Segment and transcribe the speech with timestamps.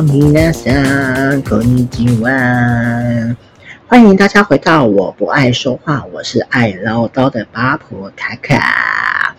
[0.00, 0.72] 米娜桑，
[1.42, 3.36] こんにちは。
[3.86, 9.36] 欢迎大家回到我不爱说话，我是爱唠叨的八婆卡卡。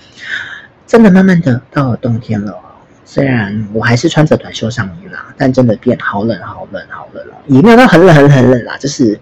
[0.85, 2.55] 真的慢慢的到了冬天了，
[3.03, 9.19] 虽然我还是穿着短袖上衣啦，但真的变好冷好冷好冷了，也没有到很冷很冷很冷啦，就是，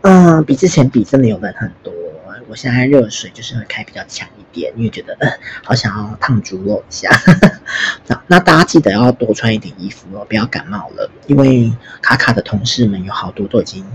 [0.00, 1.92] 嗯、呃，比之前比真的有冷很多。
[2.48, 4.26] 我现在热水就是会开比较强
[4.75, 5.29] 因为觉得呃
[5.63, 7.09] 好想要烫猪肉一下。
[8.07, 11.09] 那那大家记得要多穿一点衣服哦，不要感冒了。
[11.27, 11.71] 因为
[12.01, 13.85] 卡卡的同事们有好多都已经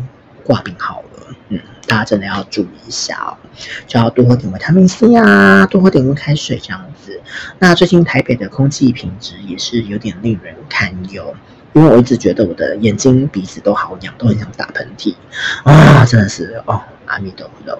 [0.44, 3.36] 挂病好了，嗯，大家真的要注意一下哦，
[3.86, 7.20] 就要多喝点维他命 C 啊，多喝点温开水这样子。
[7.58, 11.34] 那最近台北的空气品质也是有点令人堪忧，
[11.72, 15.14] 因为我一直觉得我的眼睛、鼻子都好痒，都很想打喷嚏
[15.64, 17.78] 啊，真的是哦，阿弥陀佛。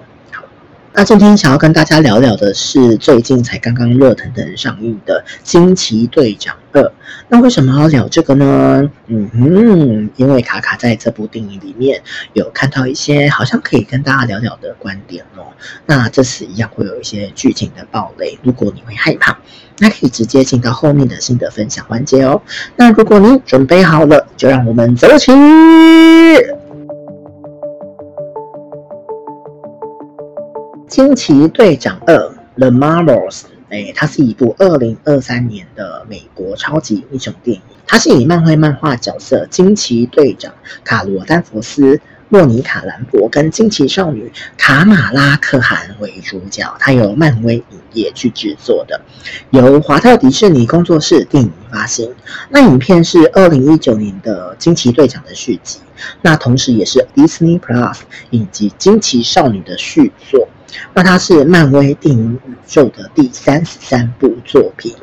[0.95, 6.81] 那今天想要跟大家聊聊的是最近才刚刚热腾腾上映的《惊奇队长二》。
[7.27, 8.87] 那为什么要聊这个呢？
[9.07, 11.99] 嗯哼，因为卡卡在这部电影里面
[12.33, 15.47] 有看到一些好像可以跟大家聊聊的观点哦。
[15.87, 19.35] 那这次一样会有一些剧情的暴雷，如果你会害怕，
[19.79, 22.39] 那可以直接进到后面的心得分享环节哦。
[22.75, 25.31] 那如果你准备好了，就让我们走起。
[30.93, 32.15] 惊奇队长二
[32.55, 37.63] ：The Marvels，哎，它是一部二零二三年的美国超级英雄电影。
[37.87, 46.71] 它是以漫威漫画角色惊奇队长卡罗丹佛斯、莫妮卡兰博跟惊奇少女卡玛拉可汗为主角。
[46.79, 49.01] 它由漫威影业去制作的，
[49.49, 52.13] 由华特迪士尼工作室电影发行。
[52.49, 55.79] 那影片是二零一九年的惊奇队长的续集，
[56.21, 60.47] 那同时也是 Disney Plus 以及惊奇少女的续作。
[60.93, 64.93] 那它是漫威电影宇宙的第三十三部作品，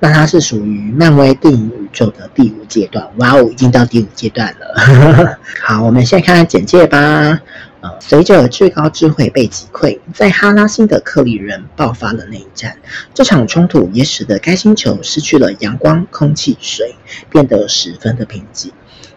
[0.00, 3.08] 那它是属于漫威电影宇宙的第五阶段。
[3.18, 5.38] 哇哦，已经到第五阶段了。
[5.62, 7.40] 好，我们现在看看简介吧。
[7.80, 12.76] 呃，随着最高智慧被击溃，在哈拉星的克里人爆发了内战。
[13.12, 16.94] 这场冲突也使得该星球失去了阳光、空气、水，
[17.28, 18.70] 变得十分的贫瘠。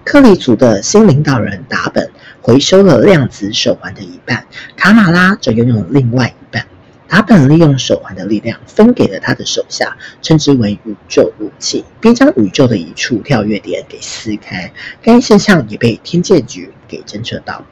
[0.05, 2.07] 克里族的新领导人达本
[2.39, 4.45] 回收了量子手环的一半，
[4.77, 6.63] 卡玛拉则拥有另外一半。
[7.07, 14.71] 达本利用手环的力量分给了他的手下，称之为宇宙武器，并将宇宙的一处跳跃点给撕开。
[15.01, 17.65] 该现象也被天界局给侦测到。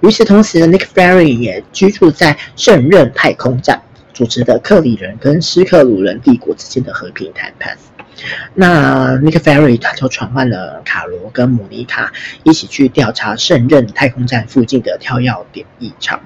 [0.00, 3.82] 与此同时，Nick Fury 也居住在圣刃太空站，
[4.14, 7.76] 主持的克里人跟斯克鲁人帝国之间的和平谈判。
[8.54, 12.12] 那 Nick Fury 他就传唤了卡罗跟莫妮卡
[12.42, 16.20] 一起去调查圣刃太空站附近的跳跃点异常。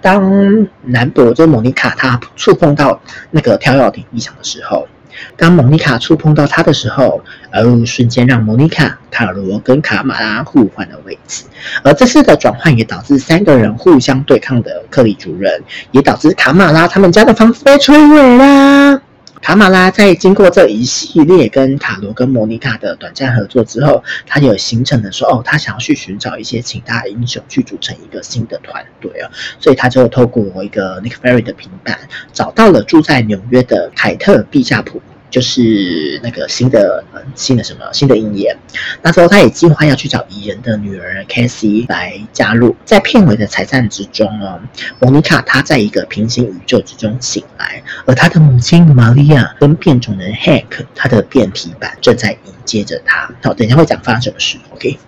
[0.00, 4.88] 当兰博跟莫妮卡他触碰到那个跳跃点异常的时候，
[5.36, 11.44] 当莫妮卡触碰到他的时候，而瞬间让莫妮卡、卡罗跟卡马拉互换了位置。
[11.82, 19.00] 而这次的转换也导致三个人互相对抗的克里族人，也导致卡马拉他们家的房子被摧毁啦。
[19.40, 29.30] 卡马拉在经过这一系列跟塔罗跟莫妮卡的短暂合作之后，他有形成的说，哦，他想要去寻找一些其他英雄去组成一个新的团队啊，
[29.60, 31.98] 所以他就透过一个 Nick Fury 的平板，
[32.32, 35.00] 找到了住在纽约的凯特·毕夏普。
[35.28, 37.04] 就是那个新的
[37.34, 38.56] 新的什么新的鹰眼，
[39.02, 42.74] 那时候他也计划要去找蚁人的女儿 Cassie 来加入。
[42.84, 44.60] 在片尾的彩蛋之中哦，
[45.00, 53.30] 莫妮卡她在一个平行宇宙之中醒来，而她的母亲玛利亚跟变种人 Hank 他的变体版正在迎接着她。
[53.42, 54.56] 好，等一下会讲发生什么事。
[54.70, 54.98] OK，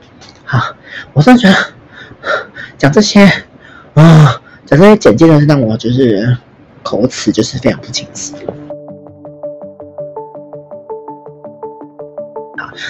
[0.44, 0.74] 好，
[1.12, 1.56] 我真的觉得
[2.76, 3.20] 讲这些
[3.94, 6.36] 啊，讲这些简介的是让我就是
[6.82, 8.34] 口齿就是非常不清晰。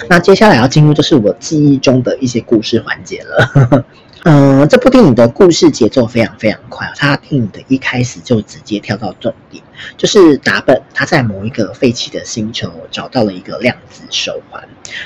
[0.07, 3.85] 那接下来要进入就是我记忆中的一些故事环节了。
[4.25, 9.63] 嗯， 这部电影的故事节奏非常非常快，它电影的一开始就直接跳到重点，
[9.95, 14.61] 就是达本他在某一个废弃的星球找到了一个量子手环，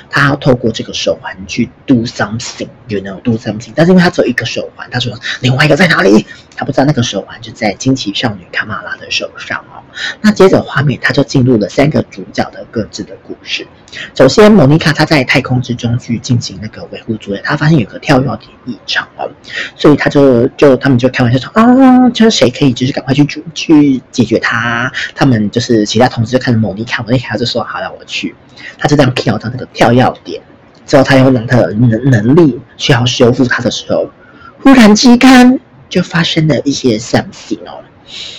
[0.10, 6.26] 他要透过这个手环去 do something，you know，do something，但是因为他只有一个手环，他说另外一个在哪里？
[6.56, 9.83] 他不知道那个手环就在惊奇少女卡玛拉的手上哦。
[10.22, 13.68] 那接着画面他就进入了三个主角的各自的故事。
[14.16, 19.30] 首先，莫妮卡她在太空之中去进行那个维护作业，她发现有个跳跃点异常哦，
[19.76, 24.92] 所以他就就他们就开玩笑说啊，就是谁可以就是赶快去去解决它？
[25.14, 28.36] 他们就是其他同事就看着莫妮卡，莫妮卡就说好，让我去。
[28.78, 30.42] 他就这样跳到那个跳跃点，
[30.86, 34.10] 之后他用他的能能力需要修复它的时候，
[34.62, 35.60] 忽然之间
[35.90, 37.84] 就发生了一些 something 哦。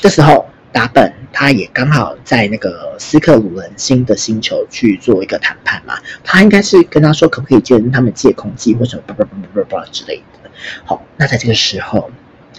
[0.00, 10.48] 这时候达本他也刚好在那个斯克鲁人星的星球去做一个谈判嘛，他应该是跟他说可不可以跟他们借空气或什么叭叭叭叭叭之类的。
[10.84, 12.08] 好，那在这个时候，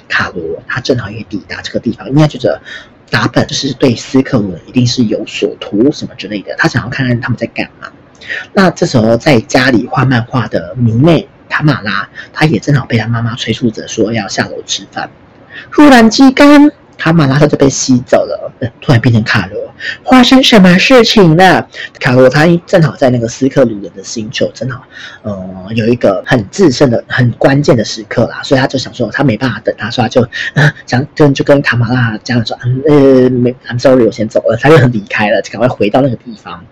[0.10, 2.62] 卡罗他正好也抵达这个地方，应该觉得
[3.10, 7.88] 达本就是对斯克鲁人一定是有所图什么之类的，他想要看看他们在干嘛。
[8.54, 15.10] 那这时候在家里画漫画的迷妹塔玛拉，她也正好被她妈妈催促着说要下楼吃饭，
[15.71, 16.71] 忽然之间。
[16.97, 18.51] 卡玛拉他就被吸走了，
[18.81, 21.68] 突然变成卡罗，发生什么事情了？
[22.00, 24.83] 卡罗他正好在那个斯克鲁人的星球，正好，
[25.24, 30.21] 呃，有一个很制胜的、很关键的时刻啦，所以他就想说，他没办法等他，所以他就，
[30.53, 36.63] 呃，想跟就跟卡玛拉讲说，嗯，呃，没，I'm sorry，我先走了，他就很离开了，赶快回到那个地方。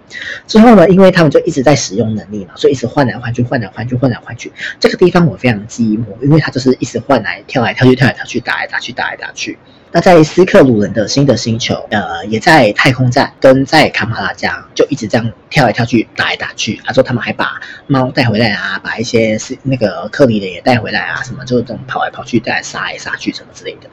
[0.48, 4.52] 之后呢，因为他们就一直在使用能力嘛，所以一直换来换去，换来换去，换来换去。
[4.80, 9.58] 这个地方我非常寂寞，因为他就是一直换来跳来跳去，跳来跳去，打来打去，打来打去。
[9.96, 16.82] 那在斯克鲁人的新的星球，呃，也在太空站跟在卡玛拉家就一直这样跳来跳去，打来打去。
[16.84, 23.88] 他说他们还把猫带回来啊，把一些是那个克里的也带回来啊，什么就这种跑来跑去，带来杀来杀去什么之类的。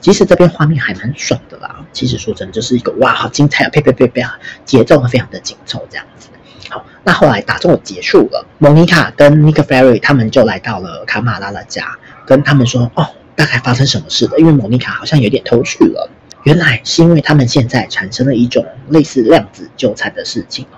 [0.00, 1.76] 其实这边画面还蛮爽的啦。
[1.92, 3.70] 其实说真的，就是一个哇，好精彩啊！
[3.70, 4.26] 呸呸呸呸，
[4.64, 6.30] 节奏非常的紧凑这样子。
[6.68, 11.96] 好，那后来打斗结束了，莫妮卡跟尼克菲瑞他们就来到了卡玛拉的家，
[12.26, 13.08] 跟他们说哦。
[13.36, 14.38] 大概发生什么事了？
[14.38, 16.10] 因为莫妮卡好像有点偷去了。
[16.44, 20.76] 原来是因为他们现在产生了一种类似量子纠缠的事情哦。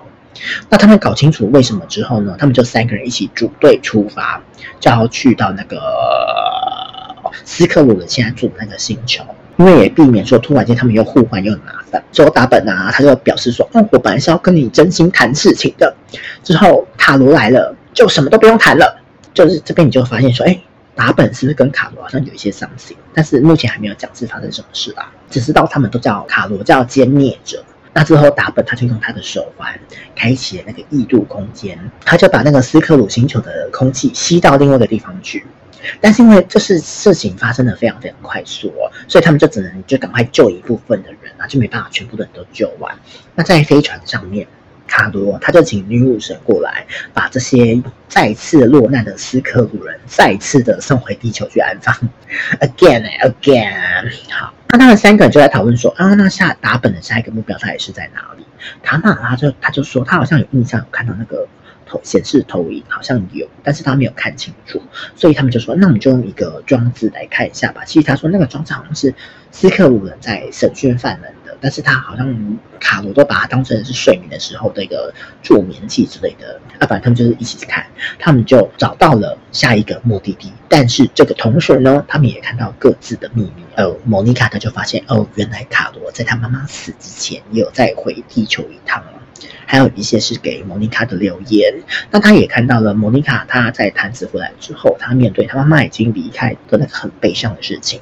[0.69, 2.37] 那他们搞清楚为什么之后呢？
[2.39, 4.41] 他们就三个人一起组队出发，
[4.79, 5.77] 就要去到那个
[7.43, 9.25] 斯克鲁人现在住的那个星球，
[9.57, 12.01] 因为也避免说突然间他们又互换又很麻烦。
[12.13, 15.93] 之后达本啊，他就表示说：“哦，我本来是要跟你真心谈事情的。”
[16.43, 19.01] 之后塔罗来了，就什么都不用谈了。
[19.33, 20.57] 就是这边你就发现说：“哎。”
[20.97, 22.97] 达本是不是跟卡罗好像有一些伤心？
[23.13, 27.63] 但是目前还没有讲是发生什么事啦，只知道他们都叫卡罗叫歼灭者。
[27.93, 29.79] 那之后达本他就用他的手环
[30.15, 35.45] 开启了那个异度空间，他就把那个斯克鲁星球的空气吸到另外一个地方去。
[36.01, 42.93] 但是因为这是事情发生的非常非常快速哦，所以他们就只能就赶快救一部分的人啊，就没办法全部的人都救完。
[43.35, 44.47] 那在飞船上面。
[44.87, 51.93] 卡罗他就请女武神过来，把这些再次落难的斯克鲁人再次的送回地球去安放。
[52.59, 54.09] Again and again。
[54.31, 58.45] 好，那他们三个人就在讨论说啊，那下达本的下一个目标到底是在哪里？
[58.81, 61.47] 卡玛拉就他就说他好像有印象有看到那个
[61.85, 64.81] 投显示投影，好像有，但是他没有看清楚，
[65.15, 67.83] 所以他们就说那我们就用一个装置来看一下吧。
[67.85, 69.13] 其实他说那个装置好像是
[69.51, 71.33] 斯克鲁人在审讯犯人。
[71.59, 77.85] 但是他好像卡罗都把它当成是睡眠的时候的一个助眠剂之类的啊，反正他们就是一起看，
[78.19, 80.51] 他们就找到了下一个目的地。
[80.69, 83.63] 但是这个同时呢，他们也看到各自的秘密。
[83.75, 89.03] 呃，莫妮卡她就发现哦，原来卡罗在他妈妈死之前也有再回地球一趟，
[89.65, 91.73] 还有一些是给莫妮卡的留言。
[92.09, 98.01] 那他也看到了莫妮卡她在探子回来之后，她面对她妈妈已经离开的那个很悲伤的事情。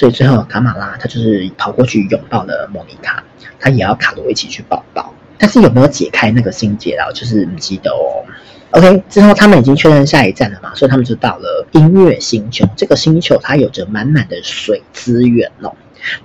[0.00, 3.22] 所以最后，卡玛拉他就是跑过去拥抱了莫妮卡，
[3.58, 5.12] 他也要卡罗一起去抱抱。
[5.36, 7.12] 但是有没有解开那个心结啊？
[7.12, 8.24] 就是不记得哦。
[8.70, 12.66] OK，之后他们已经确认下一站了嘛，所以他们就到了音乐星球。
[12.78, 15.76] 这个星球它有着满满的水资源哦，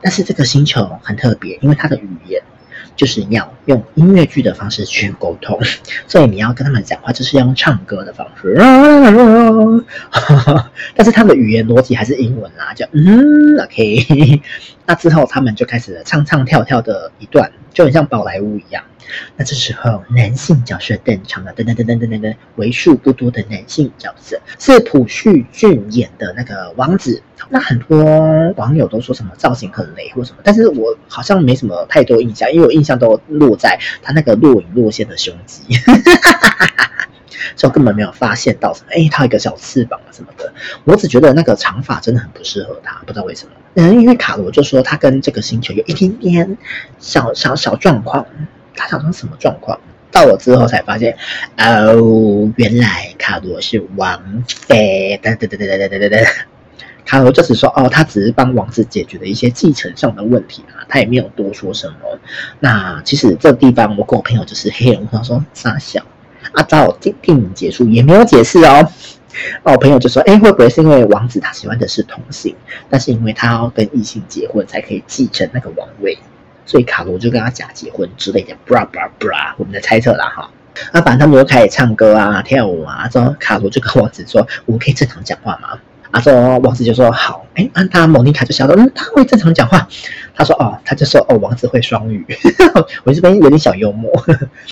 [0.01, 2.41] 但是这个星球很特别，因为它的语言。
[2.95, 5.59] 就是要用音乐剧的方式去沟通，
[6.07, 8.55] 所以你要跟他们讲话，就是要用唱歌的方式。
[10.95, 14.41] 但是他们的语言逻辑还是英文啦，就嗯，OK。
[14.87, 18.83] 那之后他们就开始唱唱跳跳的一段，就很像宝莱坞一样。
[19.37, 27.21] 那这时候男性角色登场了，噔噔噔噔噔噔噔，为数不多的男性角色是朴叙俊演的那个王子。
[27.49, 35.61] 那很多网友都说什么造型很雷或什么，但是我好像没什么太多印象，因为我印象都落在他那个若隐若现的胸肌，
[37.55, 40.51] 就根本没有发现到什么，哎，他有一个小翅膀什么的。
[40.85, 43.51] 我只觉得那个长发真的很不适合他，不知道为什么。
[43.75, 46.57] 嗯，因为卡罗就说他跟这个星球有一点点
[46.97, 48.25] 小小小状况。
[48.75, 49.79] 他想说什么状况？
[50.11, 51.17] 到了之后才发现，
[51.57, 55.19] 哦，原来卡罗是王妃。
[55.21, 56.31] 哒哒哒哒哒哒哒哒。
[57.05, 61.95] 卡罗就是说，哦，他只是帮王子解决了一些继承上的问题啊，他也没有多说什么。
[62.61, 66.01] 那其实这地方，我跟我朋友就是黑人，我说傻笑
[66.53, 68.89] 啊，到电电影结束也没有解释哦。
[69.63, 72.55] 那我朋友就说，哎，会不会是因为王子他喜欢的是同性，
[72.89, 76.17] 但是因为他要跟异性结婚才可以继承那个王位？
[76.65, 80.49] 所以卡罗就跟他假结婚之类的，bra bra bra，我们的猜测啦哈。
[80.91, 85.79] 那反正他们就开始唱歌啊、跳舞啊，之后卡罗就跟王子说：“我可以正常讲话吗？”
[86.11, 89.87] 啊，之后王子就说好，哎，那他莫妮卡就想说，嗯，他会正常讲话。
[90.33, 92.25] 他说哦，他就说哦，王子会双语。
[93.03, 94.11] 我这边有点小幽默。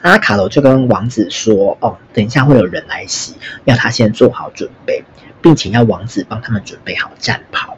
[0.01, 3.35] 那卡罗就跟王子说，哦，等一下会有人来袭，
[3.65, 5.03] 要他先做好准备，
[5.41, 7.77] 并且要王子帮他们准备好战袍。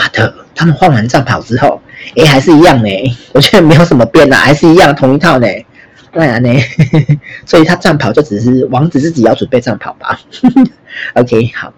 [0.00, 1.80] But 他们换完战袍之后，
[2.16, 2.88] 哎，还是一样呢。
[3.32, 5.46] 我觉得没有什么变啊，还是一样同一套呢。
[6.12, 6.50] 当然呢，
[7.44, 10.18] 所以他战袍就只是王子自己要准备战袍吧。
[11.14, 11.72] OK，好。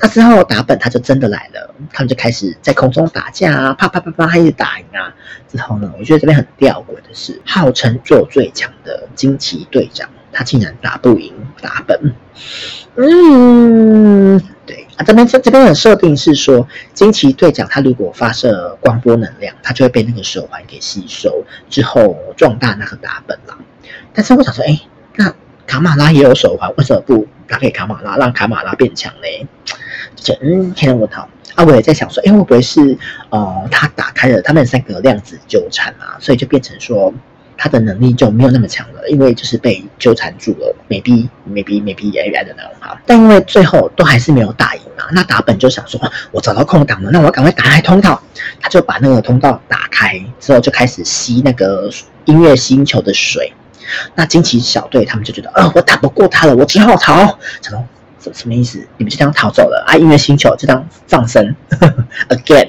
[0.00, 5.12] 那之后打本他就真的来了，他们就开始在空中打架啊，啪啪啪啪，一直打赢啊。
[5.52, 12.14] 之后呢，我觉得这边很吊诡的是，号称做最强的惊奇队长，他竟然打不赢打本。
[12.96, 14.40] 嗯，
[14.96, 23.56] 啊，这边这这边的设定是说，惊奇队长他如果发射光波能量，他就会被那个手环给吸收，之后壮大那个打本了。
[24.14, 24.80] 但是我想说，哎，
[25.16, 25.34] 那
[25.66, 27.26] 卡马拉也有手环，为什么不？
[27.46, 29.48] 打给卡马拉，让卡马拉变强呢。
[30.16, 31.28] 就嗯，天哪，我操！
[31.54, 32.98] 啊，我也在想说，哎，会不会是
[33.30, 37.12] 呃，他打开了他们三个量子纠缠啊，所以就变成说
[37.56, 40.74] 他的能力就没有那么强了，因为就是被纠缠住了。
[40.88, 42.62] Maybe，maybe，maybe，也来的呢。
[42.80, 48.22] 好，但因为最后都还是没有打赢嘛，那打本就想说，我找到空档了，那我赶快打开通道。
[48.60, 51.90] 他就把那个通道打开之后，就开始吸那个
[52.24, 53.52] 音乐星球的水。
[54.14, 57.38] 那惊奇小队他们就觉得，呃，我打不过他了，我只好逃。
[57.62, 57.84] 什么
[58.32, 58.78] 什什么意思？
[58.98, 59.96] 你们就这样逃走了啊？
[59.96, 61.54] 音乐星球就这样放生，
[62.28, 62.68] again，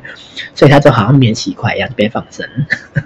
[0.54, 2.46] 所以他就好像免洗筷一样被放生。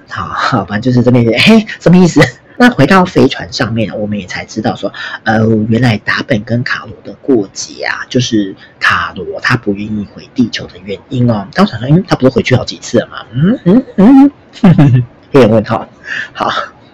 [0.09, 2.21] 好，好，反正就是这边，嘿，什么意思？
[2.59, 4.93] 那回到飞船上面，我们也才知道说，
[5.25, 11.47] 呃，原来达本跟卡罗的过节啊，就是卡罗他不愿意回地球的原因哦。
[11.55, 13.27] 当时说，嗯，他不是回去好几次了吗？
[13.33, 13.59] 嗯
[13.97, 14.31] 嗯
[14.63, 15.89] 嗯，有点问号。
[16.33, 16.51] 好。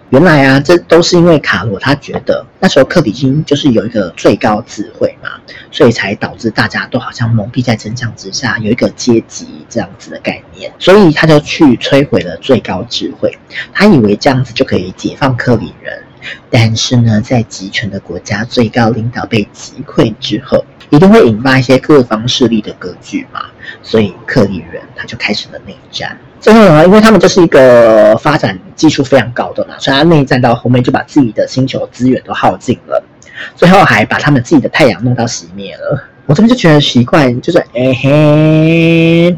[0.09, 5.29] 原来啊，这都是因为卡罗他觉得那时候克里金就是有一个最高智慧嘛，
[5.71, 13.37] 所以才导致大家都好像蒙蔽在真相之下，有一个阶级这样子的概念，所以他就去摧毁了最高智慧。
[13.71, 16.03] 他以为这样子就可以解放克里人，
[16.49, 23.41] 但是呢，在集权的国家最高领导被击溃之后，一定会引发一些各方势力的割据嘛，
[23.83, 26.17] 所以克里人他就开始了内战。
[26.39, 33.03] 最后呢，因为他们就是一个发展技术非常高的嘛，所以他内战到后面就把自己的星球资源都耗尽了，
[33.55, 36.03] 最后还把他们自己的太阳弄到熄灭了。
[36.25, 39.37] 我这边就觉得奇怪，就是哎嘿，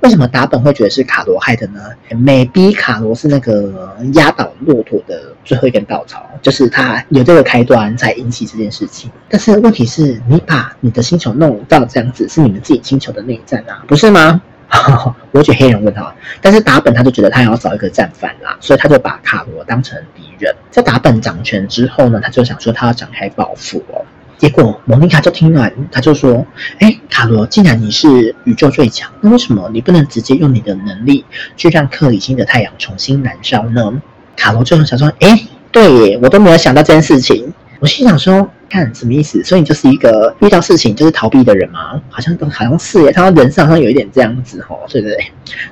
[0.00, 9.10] 为什么达本会觉得是卡罗害的呢？maybe 卡罗是那个压倒骆驼的最后一根稻草，就是他有这个开端才引起这件事情。
[9.28, 14.40] 但是问题是，你把你的星球弄到这样子，是你们自己星球的内战啊，不是吗？
[15.32, 20.54] 我觉得黑人问号，但是达本他就觉得他要找一个战犯啦，所以他就把卡罗当成敌人。
[20.70, 24.06] 在达本掌权之后呢，他就想说他要展开报复哦。
[24.40, 26.46] 结果莫妮卡就听完，他就说
[26.80, 31.26] ：“哎，卡罗，既然你是宇宙最强，那为什么你不能直接用你的能力
[31.58, 34.00] 去让克里星的太阳重新燃烧呢？”
[34.36, 38.50] 卡罗就想说：“哎，对耶，我都没有想到这件事情。”我心想说。
[38.72, 39.42] 看什么意思？
[39.42, 42.00] 所以你就是一个遇到事情就是逃避的人吗？
[42.08, 45.16] 好像都好像是耶，他人生好像有一点这样子哦，对不对？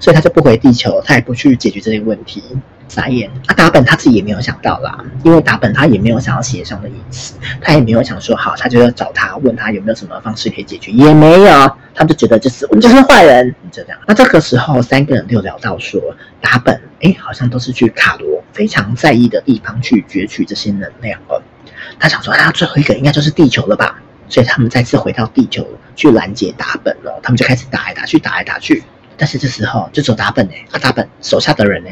[0.01, 2.43] 所以他就不回地球，他也不去解决这些问题。
[2.89, 3.31] 傻眼！
[3.47, 13.99] 啊，达本他自己也没有想到啦，因为达本他也没有想要协商的意思，他也没有想说好，他就要找他问他有没有什么方式可以解决，也没有，他就觉得就是我们就是坏人，就这样。
[14.07, 16.01] 那这个时候三个人就聊到说，
[16.41, 21.41] 达本哎，好像都是去卡罗非常在意的地方去攫取这些能量哦。
[22.01, 24.01] 他想说，啊，最后一个应该就是地球了吧？
[24.29, 27.19] 所以他们再次回到地球去拦截达本了。
[27.23, 28.83] 他们就开始打来打去，打来打去。
[29.17, 31.91] 但是这时候就走达本呢，啊，达本手下的人呢，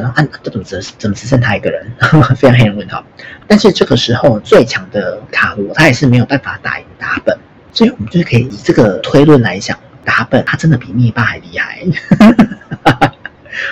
[0.00, 1.84] 讲到啊，这怎么只怎么只剩他一个人？
[2.36, 3.04] 非常黑人问号。
[3.46, 7.36] 但是这个时候最强的卡罗他也是没有办法打赢达本，
[7.72, 11.82] 所以我们就可以以这个推论来想，达本他真的比灭霸还厉害。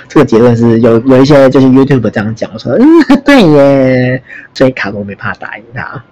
[0.08, 2.84] 这个结论是有有一些就是 YouTube 这样讲，我说嗯
[3.24, 6.02] 对耶，所以卡罗没办法打赢他，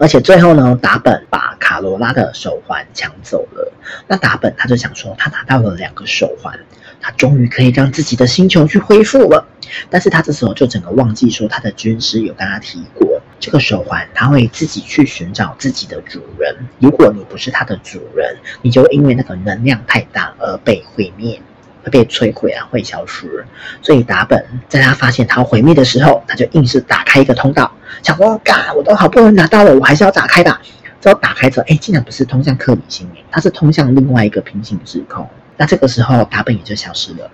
[0.00, 3.72] 而且最后呢，达本把卡罗拉的手环抢走了。
[4.08, 6.58] 那达本他就想说，他拿到了两个手环，
[7.02, 9.46] 他终于可以让自己的星球去恢复了。
[9.90, 16.56] 但是他这时候就整个忘记说，他的军师有跟他提过，这个手环他会自己去寻找自己的主人。
[16.78, 21.38] 如果你不是他的主人，你就因为那个能量太大而被毁灭。
[21.84, 23.44] 会被摧毁啊，会消失。
[23.82, 27.68] 所以达本在他发现他毁灭的时候，他就硬是打开一个通道，
[28.04, 30.60] 想说：“嘎，我都好不容易拿到了，我还是要打开的。”
[31.02, 35.28] 之后打开之后，哎，竟然不是通向克里星，它是通向另外一个平行时空。
[35.62, 37.30] 那这个时候达本也就消失了。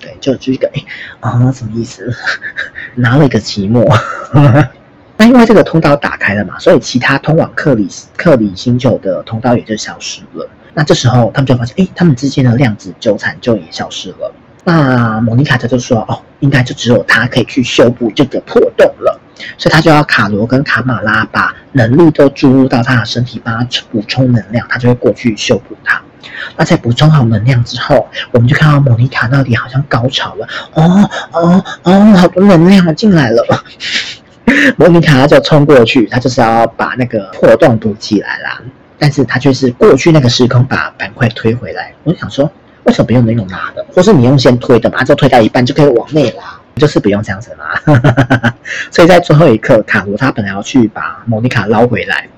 [0.00, 0.84] 对，就就一个哎
[1.18, 2.14] 啊，什么意思？
[2.94, 3.84] 拿了一个期末。
[5.16, 10.48] 那因为这个通道打开了嘛，所以其他通往克里克里星球的通道也就消失了。
[10.74, 14.32] 那这时候他们就发现，哎，他们之间的量子纠缠就也消失了。
[14.62, 19.20] 那莫妮卡她就说，哦，应该就只有他可以去修补这个破洞了，
[19.58, 26.00] 所以他就要卡罗跟卡玛拉把能力都注入到他的身体，帮他补充能量，他就会过去修补它。
[26.56, 33.44] 那在补充好能量之后，我们就看到莫妮卡那里好像高潮了，哦哦哦，好多能量进来了。
[34.76, 38.60] 莫妮卡他就冲过去，他就是要把那个破洞补起来啦。
[38.98, 41.92] 但是他却是过去那个时空把板块推回来。
[42.04, 42.48] 我想说，
[42.84, 46.44] 为什么不用那种拉的，或是你用先推的，把它就推到一半就可以往内拉，
[46.76, 48.52] 就是不用这样子拉。
[48.92, 52.28] 所以在最后一刻，卡罗他本来要去把莫妮卡捞回来，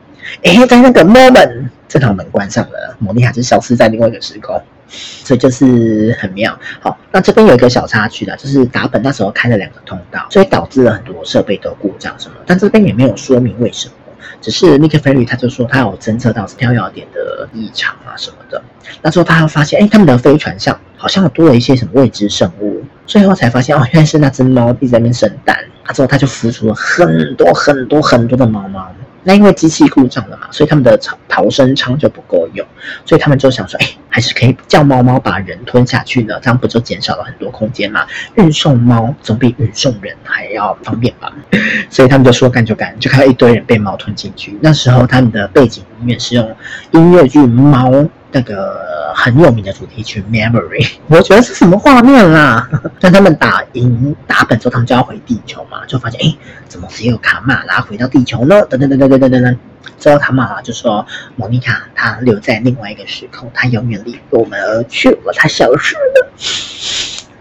[0.43, 4.61] 诶，在那个 moment，这道门关上了，莫妮卡就消失在另外一个时空。
[4.87, 6.57] 所以就是很妙。
[6.79, 12.35] 好，那这边有一个小插曲的，就是打本那时候开了两个通道，所以导致了很多设备都故障什么。
[12.47, 13.95] 但这边也没有说明为什么，
[14.41, 18.63] 只是 Nick Fury 他就说他有侦测到跳跃点的异常啊什么的。
[19.03, 22.85] 那时候他发现，哎，他们的飞船上好像多了一些什么未知生物。
[23.07, 25.57] 最后才发现，哦，原来是那只猫一直在那边生蛋。
[25.85, 28.87] 啊，之后他就孵出了很多很多很多的猫猫。
[29.25, 32.67] 那因为机器故障了嘛，所以他们的逃逃生舱就不够用，
[33.05, 38.07] 所以他们就想说，哎，还是可以叫猫猫把人吞下去呢，这样不就减少了很多空间吗？
[38.37, 41.33] 运送猫总比运送人还要方便吧？
[41.91, 44.57] 所以他们就说干就干，就看到一堆人被猫吞进去。
[44.61, 46.57] 那时候他们的背景音乐是用
[46.93, 47.91] 音乐剧《猫》
[48.31, 48.79] 那个
[49.15, 52.69] 很有名的主题曲《Memory》，我觉得是什么画面啦？
[53.01, 56.37] 但他们打赢打本之后，他们就要回地球嘛，就发现哎，
[56.69, 58.63] 怎么只有卡玛拉回到地球呢？
[58.67, 59.59] 等等等等等等等等。
[59.99, 61.07] 之后卡玛拉就说
[61.37, 66.29] ：“莫妮卡她留在另外一个时空，她永远离我们而去了，她消失了。”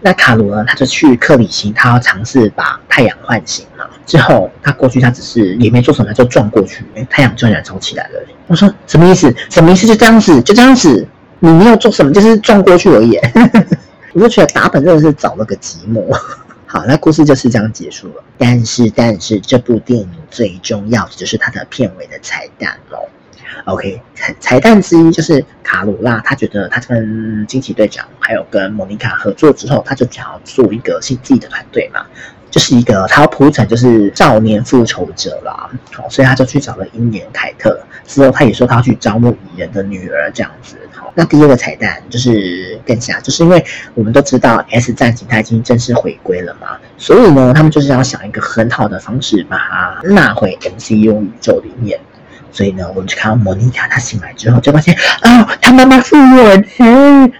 [0.06, 0.64] 那卡罗呢？
[0.68, 3.86] 他就去克里星，他要尝试把太阳唤醒嘛。
[4.04, 8.20] 之后他过去，他只是也没做什么，就撞过去，哎，太阳就燃烧起来了。
[8.46, 9.34] 我说什么意思？
[9.48, 9.86] 什么意思？
[9.86, 11.08] 就这样子，就这样子，
[11.44, 13.18] 你没有做什么，就是撞过去而已。
[14.14, 16.02] 我就觉得打本真的是找了个寂寞。
[16.66, 18.24] 好，那故事就是这样结束了。
[18.38, 22.98] 但是，但是这部电影最重要的就是它的片尾的彩蛋喽。
[23.66, 32.06] OK，彩彩蛋之一就是卡罗拉，他觉得他跟惊奇队长还有跟莫妮卡合作之后，他就想要做一个新自己的团队嘛，
[32.54, 40.76] 就是一个他要铺陈就是少年复仇者啦，好，所以他就去找了英年凯特，之后他也说他要去招募蚁人的女儿这样子。
[40.92, 43.64] 好，那第二个彩蛋就是更加，就是因为
[43.94, 51.98] 我们都知道 S 战警他已经正式回归了嘛，所以呢，他们就是要想一个很好的方式把它纳回 MCU 宇宙里面。
[52.54, 56.62] 所以呢，我们就看到莫妮卡，她醒来之后就发现，哦，她妈妈复活了，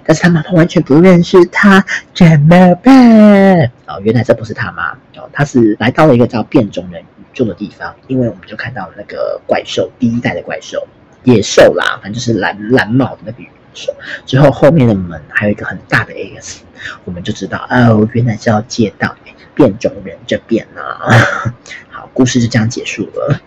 [0.05, 3.71] 但是她妈妈完全不认识她，怎么办？
[3.87, 10.85] 哦，原来这不是她妈，哦，她是来到了一个叫变种人宇宙的地方，因为我们就看到了那个怪兽，第一代的怪兽，
[11.23, 13.95] 野兽啦，反正就是蓝蓝帽的那个野兽。
[14.27, 16.63] 之后后面的门还有一个很大的 X，
[17.05, 19.15] 我们就知道，哦，原来是要接到
[19.55, 21.07] 变种人这边啊。
[21.89, 23.41] 好，故事就这样结束了。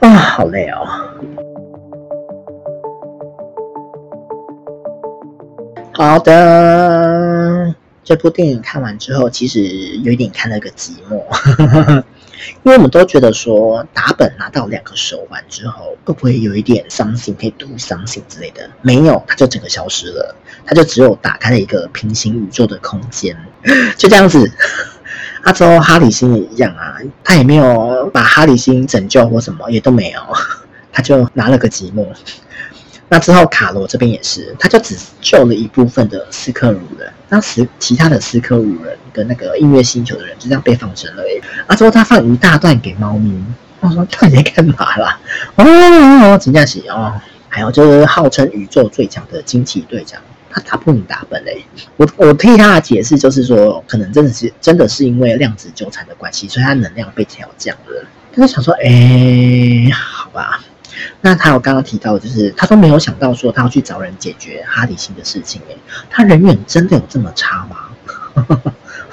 [0.00, 0.86] 啊，好累哦！
[5.92, 9.60] 好的，这部电影看完之后，其实
[10.04, 11.20] 有一点看了个寂寞，
[12.62, 18.70] 因为我们都觉得说打本拿到两个手环之后，会不会有一点伤心，可以读伤心之类的？
[18.82, 23.36] 没有，它就整个消失了，它就只有打开了一个平行宇宙的空间，
[23.98, 24.48] 就这样子。
[25.48, 30.20] 阿周哈里星也一样啊，他也没有把哈里星拯救或什么，也都没有，
[30.92, 32.06] 他就拿了个寂寞。
[33.08, 41.22] 那之后卡罗这边也是，他就只救了一部分的斯克鲁人，当时其他的斯克鲁人跟那个音乐星球的人就这样被放生了。
[41.66, 43.42] 阿周他放一大段给猫咪，
[43.80, 45.18] 我说到底在干嘛啦？
[45.54, 50.20] 哦，真的是哦，还有就是号称宇宙最强的惊奇队长。
[50.50, 51.64] 他打不赢打本嘞，
[51.96, 58.04] 我我替他的解释就是说，可能真的是真的是因为量子纠缠的关系，所以他能量被调降了。
[58.32, 60.60] 他就想说，哎，好吧，
[61.20, 65.74] 那他有刚刚提到，就是他都没有想到说他要去找人解决哈里星的事情，哎，
[66.08, 67.90] 他人缘真的有这么差吗？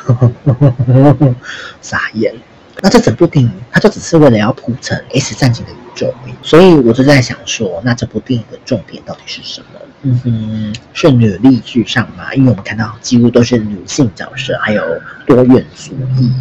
[1.81, 2.33] 傻眼。
[2.81, 9.79] 那这整部电影，他就只是为了要铺成 S 战警的宇宙，所以我就在想说，那这部电影的重点到底是什么？
[10.03, 12.33] 嗯哼，是女力至上嘛？
[12.35, 14.83] 因为我们看到几乎都是女性角色，还有
[15.25, 16.31] 多元主义。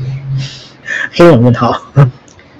[1.12, 1.80] 黑人问号，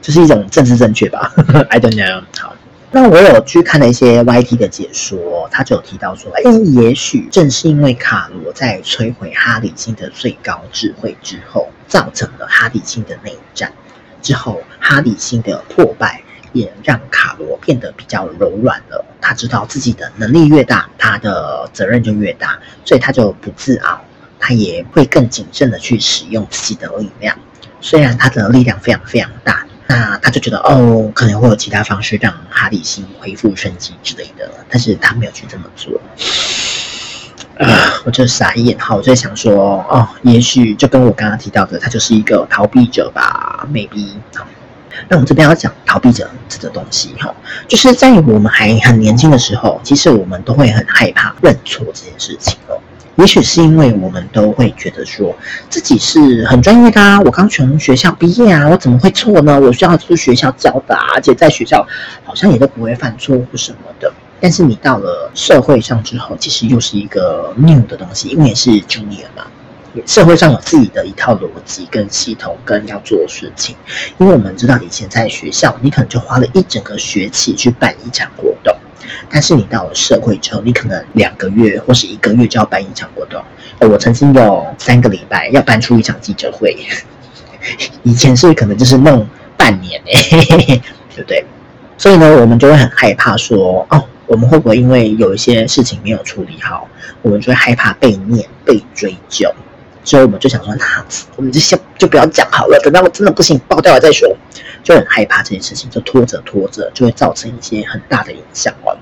[0.00, 1.30] 这是一种政治正确吧
[1.68, 2.22] ？I don't know。
[2.38, 2.56] 好，
[2.90, 13.70] 那我有去看了一些 YT 的解说，他就有提到说，哎，也许正是因为卡罗在摧毁哈里星的最高智慧之后，造成了哈里星的内战。
[14.22, 16.22] 之后，哈里星的破败
[16.54, 19.04] 也让卡罗变得比较柔软了。
[19.20, 24.00] 他知道自己的能力越大，他的责任就越大，所以他就不自傲，
[24.38, 27.36] 他也会更谨慎的去使用自己的力量。
[27.80, 36.00] 虽然他的力量非常非常大，那他就觉得哦，可能会有其他方式让哈里星恢复生机之类的，但是他没有去这么做。
[37.58, 37.66] 啊，
[38.04, 44.08] 我就傻眼哈，我就想说，哦，也许就跟我刚刚提到的，他就是一个逃避者吧，maybe。
[45.08, 47.34] 那我们这边要讲逃避者这个东西哈，
[47.68, 52.78] 就是在我们还很年轻的时候，其实我们都会很害怕认错这件事情哦。
[53.16, 55.32] 也许是因为我们都会觉得说
[55.70, 59.60] 自己是很专业的啊，我刚从学校毕业啊，我怎么会错呢？
[59.60, 61.86] 我需要是学校教的啊，而且在学校
[62.24, 64.12] 好像也都不会犯错误什么的。
[64.40, 69.46] 但是你到了社会上之后，其实又是一个 new 的东西，因为也是 junior 嘛，
[70.06, 73.76] 社会上有自己的一套逻辑跟系统跟要做的事情。
[74.18, 78.76] 因为我们知道以前在学校，你可能就花了一整个学期去办一场活动，
[79.30, 83.42] 但是你到了社会之后，你可能两个月或是一个月就要办一场活动。
[83.80, 86.76] 我曾经有三个礼拜要办出一场记者会，
[88.02, 89.26] 以前是可能就是弄
[89.56, 90.82] 半年诶，
[91.14, 91.44] 对不对？
[91.96, 94.04] 所以呢，我们就会很害怕说哦。
[94.26, 96.88] 我们会不会因为有一些事情没有处理好，
[97.20, 99.54] 我们就会害怕被念、被追究？
[100.04, 104.28] 所以我们就想说，那我们就先就不要讲好了，等到我真的不行爆掉了再说。
[104.82, 108.94] 就很害怕这件事情，就拖着拖着，就会造成一些很大的影响哦。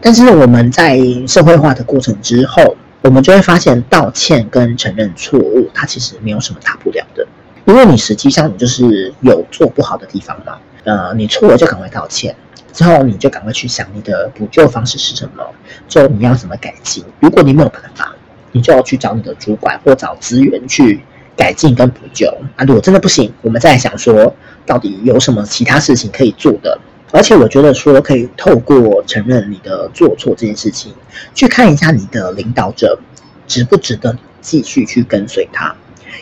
[0.00, 7.24] 但是我们在社会化的过程之后，我们就会发现，道歉跟承认错误，它其实没有什么大不了的，
[7.66, 10.58] 因为你实际上你就是有做不好的地方嘛。
[10.82, 12.34] 呃，你错了就赶快道歉。
[12.72, 15.44] 之后你就赶快去想你的补救方式是什么，
[15.88, 17.04] 之后你要怎么改进。
[17.20, 18.11] 如果你没有办法，
[18.52, 21.00] 你就要去找你的主管或找资源去
[21.36, 22.26] 改进跟补救。
[22.56, 24.34] 啊，如果真的不行，我们再想说
[24.64, 26.78] 到底有什么其他事情可以做的。
[27.10, 30.92] 而且我觉得说可以透过承认你的做错这件事情，
[31.34, 32.98] 去看一下你的领导者
[33.46, 35.74] 值不值得继续去跟随他。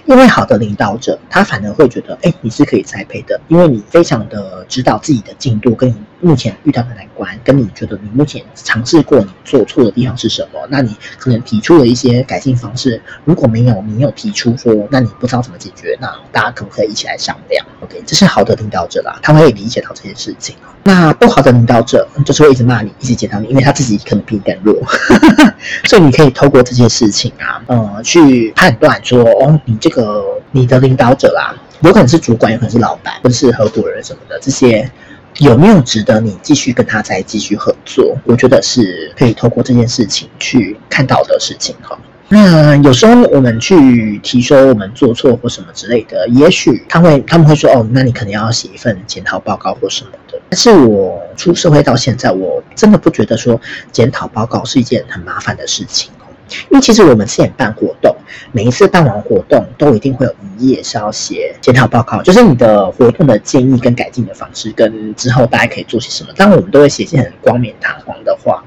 [0.07, 13.01] 因为好的领导者，他反而会觉得，哎，你是可以栽培的，因为你非常的知道自己的进度，跟你目前遇到的难关，跟你觉得你目前尝试过你做错的地方是什么，那你可能提出了一些改进方式。
[13.25, 20.55] 如果没有，你有提出说，那你不知道怎么解决，那大家可不可以一起来商量？OK，这是好的领导者啦，他会理解到这些事情。
[20.83, 24.75] 那不好的领导者就是会一直骂你，一直检讨你，因为他自己可能比你更弱，
[25.85, 34.91] 所以你可以透过这些事情啊，呃，去判断说，哦，你这个你的领导者啦，有可能是主管，有可能是老板，或者是合伙人什么的，这些
[35.41, 38.15] 有没有值得你继续跟他再继续合作？
[38.25, 41.99] 我觉得是可以透过这件事情去看到的事情哈。
[42.29, 50.39] 那有时候我们去提说我们做错或什么之类的，也许他会他们会说哦，那你可能要写一份检讨报告或什么的。
[50.51, 53.59] 但是我出社会到现在，我真的不觉得说
[53.91, 56.13] 检讨报告是一件很麻烦的事情。
[56.71, 58.15] 因为其实我们之前办活动，
[58.53, 66.31] 每一次办完活动都一定会有一页是要写检讨报告，就是你的活动的建议跟改进的方式，跟之后大家可以做些什么。
[66.37, 68.63] 当然我们都会写一些很冠冕堂皇的话，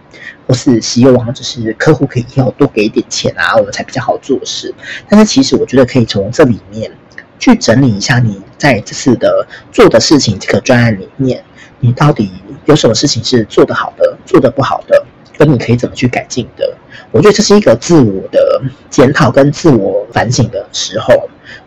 [0.47, 4.73] 或是希望就是客户可以以后多给一点钱啊，我们才比较好做事。
[5.09, 6.91] 但是其实我觉得可以从这里面
[7.39, 11.43] 去整理一下你在这次的做的事情这个专案里面，
[11.79, 12.31] 你到底
[12.65, 15.05] 有什么事情是做得好的，做得不好的。
[15.37, 16.75] 跟你可以怎么去改进的？
[17.11, 21.13] 我觉得这是一个自我的检讨跟自我反省的时候，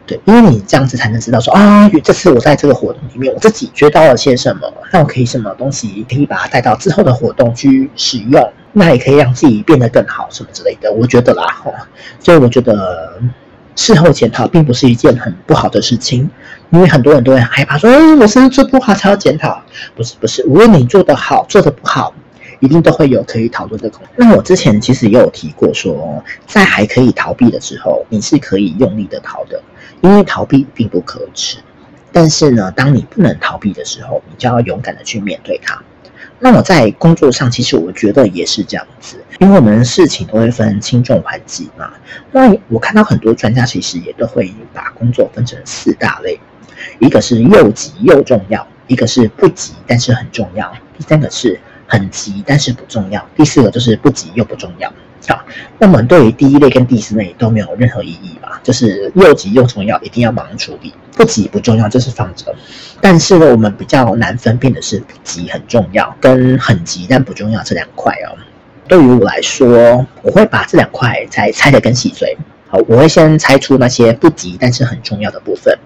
[0.07, 10.93] 对，因为你这样子才能知道说啊，这次我在这个活动里面，我自己学到了些什么，那我可以什么东西可以把它带到之后的活动去使用，那也可以让自己变得更好，什么之类的。
[10.93, 11.71] 我觉得啦，哈，
[12.21, 13.21] 所以我觉得
[13.77, 16.29] 事后检讨并不是一件很不好的事情，
[16.71, 19.63] 因为很多人都会害怕说，哎，我是不是做不好才要检讨？
[19.95, 22.13] 不是，不是，无论你做得好，做得不好。
[22.61, 24.11] 一定都会有可以讨论的空间。
[24.17, 29.63] 那我之前其实也有提过说，在还可以逃避的时候，你是可以用力的逃的，
[30.01, 31.59] 因为逃避并不可耻。
[32.13, 35.83] 但是呢，当你不能逃避的时候，你就要勇敢的去面对它。
[36.39, 41.91] 那我在工作上，其实我觉得也是这样子，因为我们事情都会分轻重缓急嘛。
[42.33, 46.39] 那我看到很多专家其实也都会把工作分成四大类，
[47.01, 51.59] 一个是又急又重要，一个是不急但是很重要，第三个是。
[51.87, 53.27] 很急，但是不重要。
[53.37, 54.93] 第四个就是不急又不重要。
[55.29, 55.45] 好，
[55.79, 58.61] 那么对于第一类跟第四类都没有任何意义吧？
[58.63, 62.55] 就是又急又重要，一定要马上处理；不急不重要，就是放着。
[63.01, 68.39] 但是呢，我们比较难分辨的是不急很重要跟很急但不重要这两块哦。
[68.87, 72.37] 对于我来说，我会把这两块再拆得更细碎。
[72.69, 75.77] 好，我会先拆出那些不急但是很重要的部分，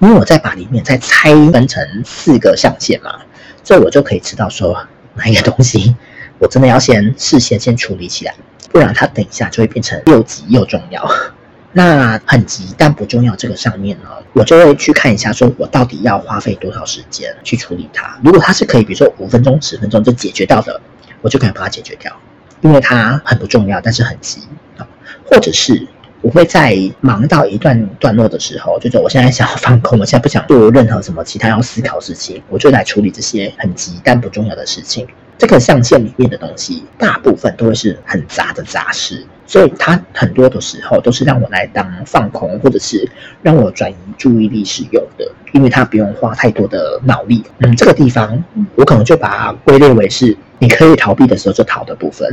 [0.00, 3.20] 因为我再把里面再拆分成四个象限嘛。
[3.62, 5.94] 这我就可以知道说哪一个东西
[6.38, 8.34] 我真的要先事先先处理起来，
[8.70, 11.08] 不然它等一下就会变成又急又重要。
[11.74, 18.18] 那很急但不重要这个上面呢，我就会去看一下，说我到底要花费多少时间去处理它。
[18.22, 20.80] 如果它是可以，比如说五分钟、十分钟就解决掉的，
[21.22, 22.14] 我就可以把它解决掉，
[22.60, 24.42] 因为它很不重要，但是很急
[24.76, 24.86] 啊。
[25.24, 25.88] 或者是
[26.22, 35.06] 我会在忙到一段段落的时候，就说我现在想要放空，我现在不想做任何什么其他要思考事情，我就来处理这些很急但不重要的事情。
[35.36, 43.10] 这个象限里面的东西，大部分都会是很杂的杂事，所以它很多的时候都是让我来当放空，或者是
[43.42, 47.42] 让我转移注意力使用的，因为它不用花太多的脑力。
[47.58, 48.44] 嗯，这个地方
[48.76, 52.28] 我可能就把它归类为是你可以逃避的时候就逃的部分。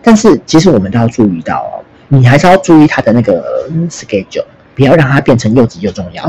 [0.00, 6.24] 但是其实我们都要注意到哦，你还是要注意他的那个 schedule，不要让它变成又急又重要。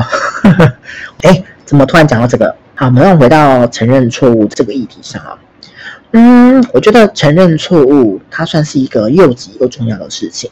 [1.23, 2.55] 哎，怎么突然讲到这个？
[2.75, 5.37] 好，我们回到承认错误这个议题上啊。
[6.11, 10.49] 嗯，我觉得承认错误，它算是一个又急又重要的事情，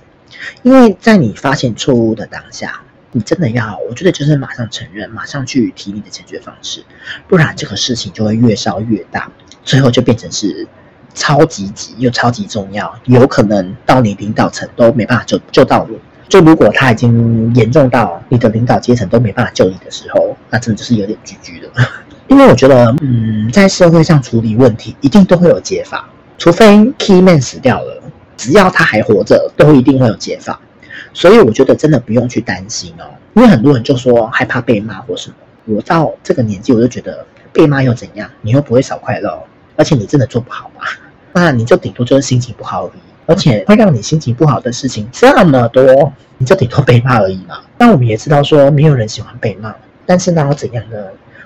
[0.63, 2.81] 因为在你发现错误的当下，
[3.13, 6.83] 你真的要，我觉得就是马上承认，马上去提你的解决方式，
[7.27, 9.31] 不然这个事情就会越烧越大，
[9.63, 10.67] 最后就变成是
[11.15, 15.97] 超级急又超级重要，有可能到你领导层都没办法救救到你。
[16.27, 21.69] 就如果他已经严重到你的领导阶层都没办法救你的时候，那真的就是有点 GG 了。
[22.27, 28.01] 因为我觉得，嗯，在社会上处理问题，一定都会有解法，除非 key man 死掉了，
[28.35, 30.59] 只要他还活着，都一定会有解法。
[31.13, 35.35] 所以我觉得真的不用去担心哦，因为很多人就说害怕被骂或什么。
[35.65, 38.27] 我到这个年纪，我就觉得被骂又怎样？
[38.41, 39.43] 你又不会少快乐，
[39.75, 40.81] 而且你真的做不好嘛，
[41.35, 42.99] 那你就顶多就是心情不好而已。
[43.27, 47.59] 而且会让你心情不好的事情这么多，你就顶多被骂而已嘛。
[47.79, 49.73] 那我们也知道说，没有人喜欢被骂，
[50.05, 50.97] 但是那要怎样呢？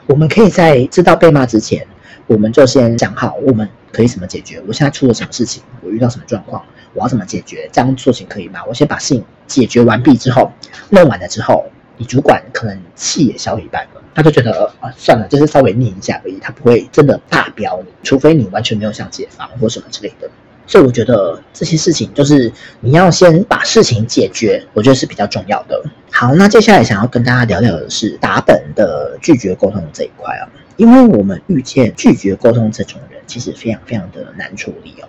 [0.05, 1.87] 我们可以在知道被骂之前，
[2.27, 4.61] 我们就先想好我们可以怎么解决。
[4.67, 6.61] 我现在出了什么事情，我遇到什么状况，
[6.93, 7.69] 我要怎么解决？
[7.71, 8.59] 这样做情可以吗？
[8.67, 10.51] 我先把事情解决完毕之后，
[10.89, 20.29] 弄完了之后，你主管可能气也消一半了，他就觉得啊，算了，就是稍微念一下而已，他不会真的大飙你，除非你完全没有想解放或什么之类的。
[20.67, 22.51] 所以我觉得这些事情就是
[22.81, 25.81] 你要先把事情解决，我觉得是比较重要的。
[26.11, 30.43] 好，那接下来想要跟大家聊聊的是打本的拒绝沟通这一块啊，
[30.75, 35.07] 因为我们遇见拒绝沟通这种人，其实非常非常的难处理哦，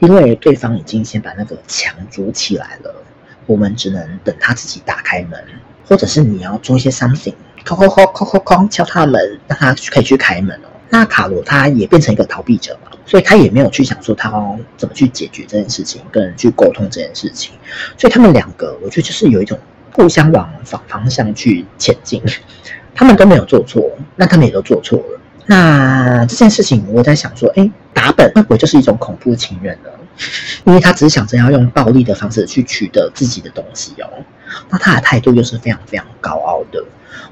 [0.00, 2.92] 因为对方已经先把那个墙筑起来了，
[3.46, 5.40] 我们只能等他自己打开门，
[5.86, 10.68] 或者是你要做一些 something，敲敲敲敲敲敲敲他门，让他可以去开门哦。
[10.88, 17.52] 那卡罗他也变成一个逃避者嘛，所以他也没有去想说他要怎么去解决这件事情，跟人去沟通这件事情。
[17.96, 19.58] 所以他们两个，我觉得就是有一种
[19.92, 22.22] 互相往反方向去前进。
[22.92, 25.20] 他们都没有做错，那他们也都做错了。
[25.46, 29.90] 那这件事情，我在想说，哎，打本会不会就是一种恐怖情人呢？
[30.64, 34.06] 因为他只是想着要用暴力的方式去取得自己的东西哦。
[34.68, 36.84] 那他的态度又是非常非常高傲的。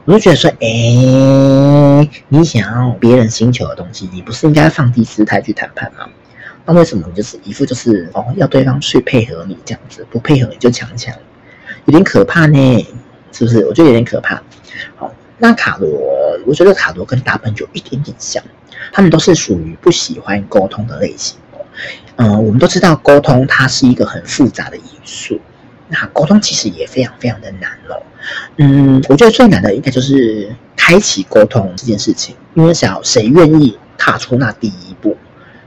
[0.04, 6.08] 我就觉得说，哎，你想要别人星球的东西，你不是应该放低姿态去谈判吗？
[6.64, 11.14] 那为什么就是一副就是哦，要对方去配合你这样子，不配合你就强强，
[11.86, 12.86] 有点可怕呢，
[13.32, 13.64] 是不是？
[13.66, 14.42] 我觉得有点可怕。
[14.96, 15.88] 好，那卡罗，
[16.46, 18.42] 我觉得卡罗跟达本有一点点像，
[18.92, 21.38] 他们都是属于不喜欢沟通的类型。
[22.16, 25.40] 嗯，我们都知道沟通它是一个很复杂的因素。
[25.88, 28.02] 那沟通其实也非常非常的难哦。
[28.56, 35.16] 嗯，我觉得最难的应该就是开启沟通这件事情，因为想要谁愿意踏出那第一步，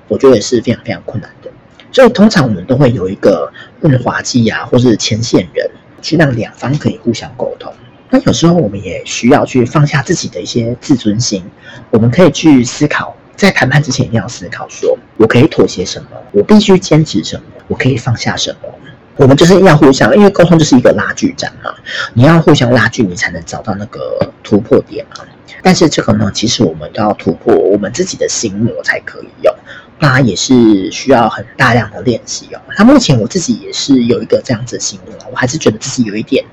[0.07, 1.49] 我觉得也是非常非常困难的。
[1.91, 5.69] 所以通常我们都会有一个润滑剂啊，或是牵线人，
[6.01, 7.73] 去让两方可以互相沟通。
[8.10, 11.43] 那有时候我们也需要去放下自己的一些自尊心，
[11.89, 18.69] 我们可以去思考，在谈判之前一定要思考说，我可以妥协什么，我必须坚持什么，我可以放下什么。
[19.21, 21.71] 我们就是要互相，因为沟通就是一个拉锯战嘛，
[22.15, 25.23] 你要互相拉锯，你才能找到那个突破点嘛。
[25.62, 29.53] 但是这个呢，其实我们都要突破我们自己的心魔才可以用，
[29.99, 32.60] 那也是需要很大量的练习哦。
[32.79, 36.43] 那目前我自己也是有一个这样子的心魔，我还是觉得自己有一点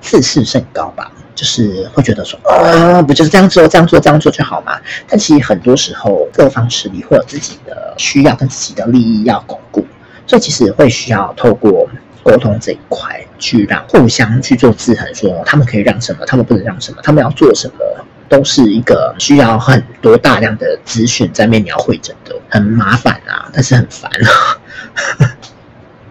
[0.00, 4.78] 自视甚高吧，就是会觉得说，啊，不就是这样做、这样做、这样做就好嘛？
[5.08, 9.84] 但其实很多时候，各方势力会有自己的需要跟自己的利益要巩固，
[10.28, 11.88] 所以其实会需要透过。
[12.24, 24.10] 沟通这一块，去让互相去做制衡，说他们可以让什么，他们不能让什么，他们要做什么，都是一个需要很多大量的资讯在面你要汇整的，很麻烦啊，但是很烦。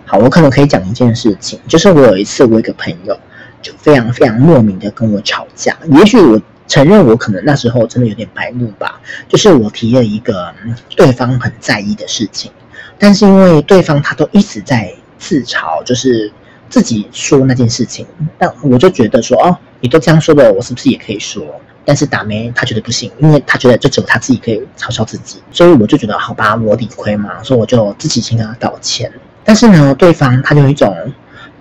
[0.05, 3.19] 好，我可能可以讲一件事情，就是我有一次，我一个朋友
[3.63, 10.53] 就非常非常莫名的跟我吵架，也许我承认我可能那时候真的有点白目吧，就是我提了一个
[10.95, 12.51] 对方很在意的事情，
[12.99, 16.29] 但是因为对方他都一直在自嘲，就是
[16.69, 18.05] 自己说那件事情，
[18.37, 21.41] 但我就觉得说，哦，你都这样说的，我是不是也可以说？
[21.85, 29.11] 但是打梅他觉得不行，因为他觉得就只有他自己可以嘲笑自己，所以我就觉得好吧，我理亏嘛，所以我就自己先跟他道歉。
[29.45, 30.95] 但是呢，对方他就有一种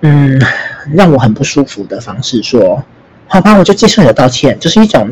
[0.00, 0.40] 嗯
[0.92, 2.82] 让我很不舒服的方式说。
[3.28, 5.10] 好吧，我就接受你的道歉，就是一种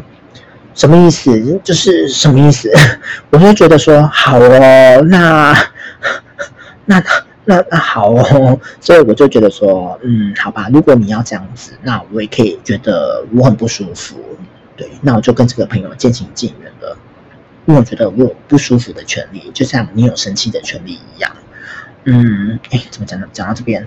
[0.75, 1.59] 什么意思？
[1.65, 2.71] 就是什么意思？
[3.31, 5.57] 我就觉得说好哦，那
[6.85, 7.03] 那
[7.45, 14.17] 那那好哦，所以我就觉得说，嗯，好吧，如果你要这样子，那我也可以觉得我很不舒服，
[14.77, 16.97] 对，那我就跟这个朋友渐行渐远了，
[17.67, 21.33] 因为我觉得我有不舒服的权利，就像你有生气的权利一样。
[22.05, 23.27] 嗯，哎，怎么讲呢？
[23.33, 23.87] 讲到这边，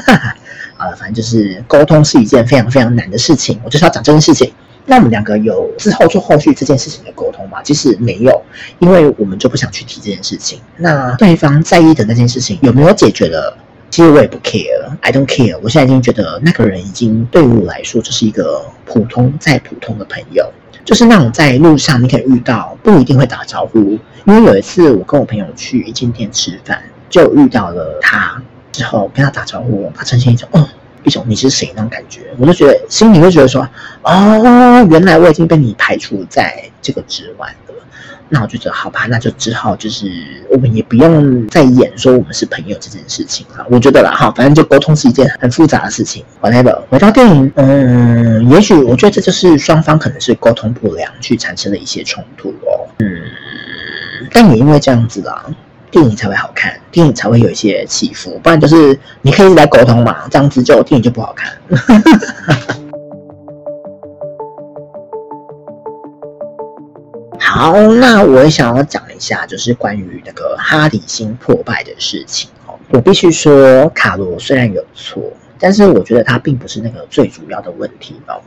[0.76, 3.60] 好了，反正就是沟通是一件非常非常难的事情。
[3.64, 4.52] 我就是要讲这件事情。
[4.86, 7.62] 那我们两个有之后做后续这件事情的沟通吗？
[7.62, 8.42] 其实没有，
[8.78, 10.60] 因为我们就不想去提这件事情。
[10.76, 13.56] 那对方在意的那件事情有没有解决了？
[13.90, 15.58] 其实我也不 care，I don't care。
[15.62, 20.50] 我现在已经觉得那个人已经对于我来说就是一个普通再普通的朋友，
[20.84, 23.98] 就是那种在路上你可以遇到，不一定会打招呼。
[24.24, 26.82] 因为有一次我跟我朋友去一间店吃饭。
[27.12, 28.42] 就遇到了他
[28.72, 30.66] 之后，跟他打招呼，他呈现一种哦，
[31.04, 33.68] 一种你是谁那种感觉，我就觉得心里会觉得说，
[34.02, 37.74] 哦，原来我已经被你排除在这个之外了。
[38.34, 40.10] 那我就觉得好吧，那就只好就是
[40.48, 43.66] 我们也不用再演说我们是朋友这件事情了。
[43.70, 46.24] 我觉得啦，哈，反正就沟通是一件很复杂的事情。
[46.40, 52.88] whatever，回到电影，嗯，也许我觉得这就是双方可能是沟通不良去产生的一些冲突哦。
[53.00, 53.06] 嗯，
[54.32, 55.44] 但也因为这样子啦。
[55.92, 61.52] 电影才会好看，电影才会有一些起伏，不然就是你可以一直在沟通嘛，这样子就电影就不好看。
[67.38, 72.72] 好，那我也想要讲一下，就是关于那个哈里星破败的事情哦。
[72.88, 75.22] 我必须说，卡罗虽然有错，
[75.58, 78.40] 但是我觉得他并不是那个最主要的问题哦。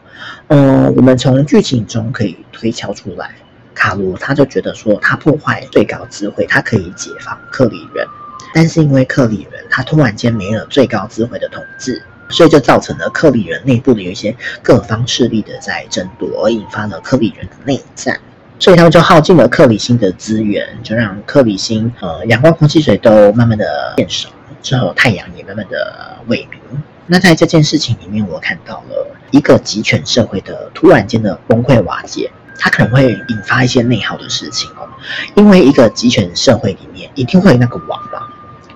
[0.48, 3.36] 嗯，我们从剧情中可以推敲出来。
[3.86, 8.04] 卡罗他就觉得说，他破坏最高智慧，他可以解放克里人，
[8.52, 18.20] 但是因为克里人他突然间没了最高智慧的统治，所以就造成了克里人内部的有一些各方势力的在争夺，而引发了克里人的内战，
[18.58, 24.30] 所以他们就耗尽了克里星的资源，就让克里星呃阳光、空气、水都慢慢的变少，
[24.64, 26.58] 之后太阳也慢慢的萎靡。
[27.06, 32.32] 那在这件事情里面，我看到了一个极权社会的突然间的崩溃瓦解。
[32.58, 34.88] 它可能会引发一些内耗的事情哦，
[35.36, 38.20] 因为一个极权社会里面一定会有那个网嘛，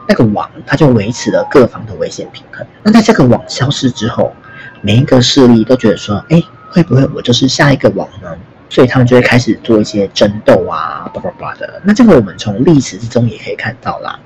[0.07, 2.65] 那个网它就维持了各方的危险平衡。
[2.83, 4.33] 那在这个网消失之后，
[4.81, 8.29] 每一个势力都觉得说，哎，会不会我就是下一个网呢？
[8.69, 11.81] 所以他们就会开始做一些争斗啊，叭叭叭的。
[11.83, 14.19] 那这个我们从历史之中也可以看到啦，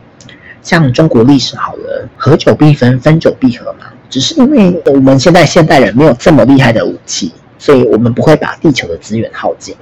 [0.62, 3.86] 像中国历史好了，合久必分，分久必合嘛。
[4.10, 7.32] 只是因为我们现在现代人没有这么厉害的武器。
[7.64, 9.74] 所以我们不会把地球的资源耗尽，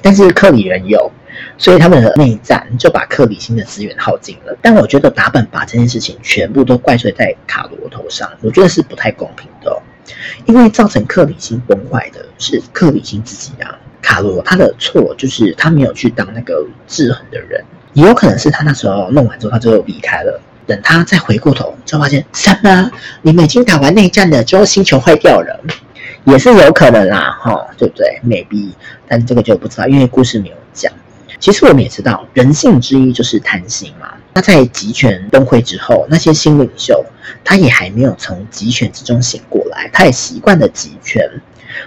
[0.00, 1.12] 但是克里人有，
[1.58, 4.56] 所以他们的内战就把克里星的资源耗尽了。
[4.62, 9.82] 但我觉得打本把这件事情全部都怪罪在卡罗头上，我觉得是不太公平的，
[10.46, 13.78] 因为造成克里星崩坏的是克里星自己啊。
[14.00, 22.90] 卡罗他的错就是他没有去当那个制衡的人，也有可能是他那时候弄完之后他就离开了，等他再回过头就发现什么？
[23.20, 25.60] 你们已经打完内战了，之后星球坏掉了。
[26.26, 28.72] 也是有可能啦，哈，对不对？maybe，
[29.06, 30.92] 但这个就不知道，因为故事没有讲。
[31.38, 34.12] 其实我们也知道，人性之一就是贪心嘛。
[34.34, 37.04] 那在集权崩溃之后，那些新领袖
[37.44, 41.30] 他也还没有从集权之中醒过来，他也习惯了集权，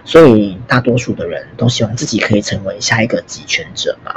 [0.05, 4.15] 所以大多数的人都希望自己可以成为下一个集权者嘛。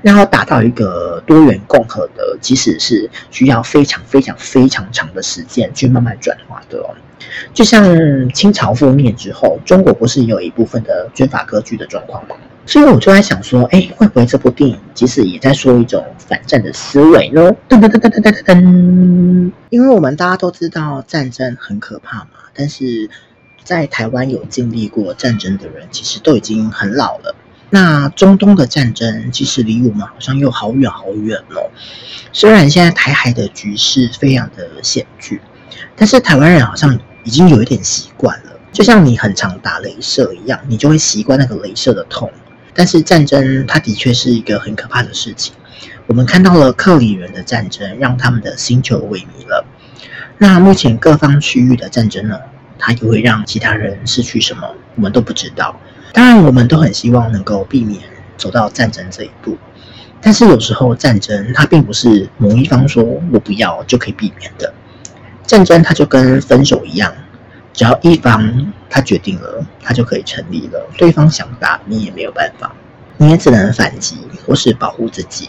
[0.00, 6.94] 然后达到一个多元共和的，即使是需要非常非常非常长的时间去慢慢转化的哦。
[7.52, 12.36] 就像清朝覆灭之后，中国不是有一部分的军阀割据的状况吗？
[12.66, 17.50] 所以我就在想说，哎，会不会这部电影其实也在说一种反战的思维呢？
[17.66, 19.52] 噔噔噔噔噔噔噔。
[19.70, 23.08] 因为我们大家都知道战争很可怕嘛，但是
[23.64, 27.34] 在台湾有经历过战争的人，其实都已经很老了。
[27.70, 31.70] 那中东的战争其实离我们好像又好远好远了。
[32.32, 35.40] 虽然现在台海的局势非常的险峻，
[35.96, 36.98] 但是台湾人好像。
[37.24, 42.30] 已经有一点习惯了，就像你很常打雷射一样，你就会习惯那个雷射的痛。
[42.74, 45.52] 但是战争，它的确是一个很可怕的事情。
[46.06, 49.64] 我们看到了克里人的战争，让他们的星球萎靡了。
[50.38, 52.38] 那目前各方区域的战争呢？
[52.78, 54.72] 它又会让其他人失去什么？
[54.94, 55.74] 我们都不知道。
[56.12, 58.00] 当然，我们都很希望能够避免
[58.36, 59.58] 走到战争这一步，
[60.22, 63.02] 但是有时候战争它并不是某一方说
[63.32, 64.72] 我不要就可以避免的。
[65.48, 67.10] 战争它就跟分手一样，
[67.72, 70.86] 只要一方他决定了，他就可以成立了。
[70.98, 72.70] 对方想打你也没有办法，
[73.16, 75.48] 你也只能反击或是保护自己。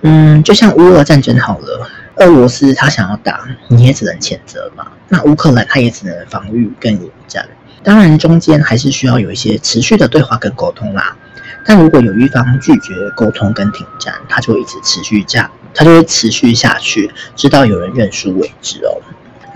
[0.00, 4.86] 嗯，就像乌俄战争好了，俄罗斯他想要打，你也只能谴责嘛。
[5.10, 7.46] 那乌克兰他也只能防御跟迎战。
[7.82, 11.14] 当然，中间还是需要有一些持续的对话跟沟通啦。
[11.62, 18.96] 但如果有一方拒绝沟通跟停战，他就一直持续这样，他就会持续下去，直到有人认输为止哦。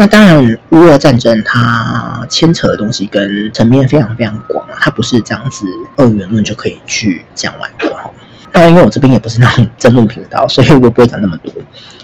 [0.00, 8.10] 那当然，乌俄战争它牵扯的东西跟层面非常非常广，它不是这样子二元论就可以去讲完的哈。
[8.50, 11.52] 当然，因为我这边也不是那种争论频道，所以我不会讲那么多。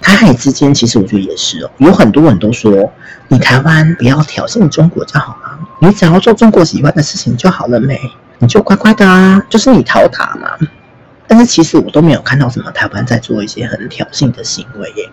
[0.02, 2.92] 台海之间，其实我觉得也是哦，有很多人都说，
[3.28, 5.58] 你台湾不要挑衅中国就好了。
[5.78, 7.98] 你只要做中国喜欢的事情就好了没？
[8.40, 10.50] 你就乖乖的啊，就是你讨塔嘛。
[11.28, 15.10] 但是其实我都没有看到什么台湾在做一些很挑衅的行为耶，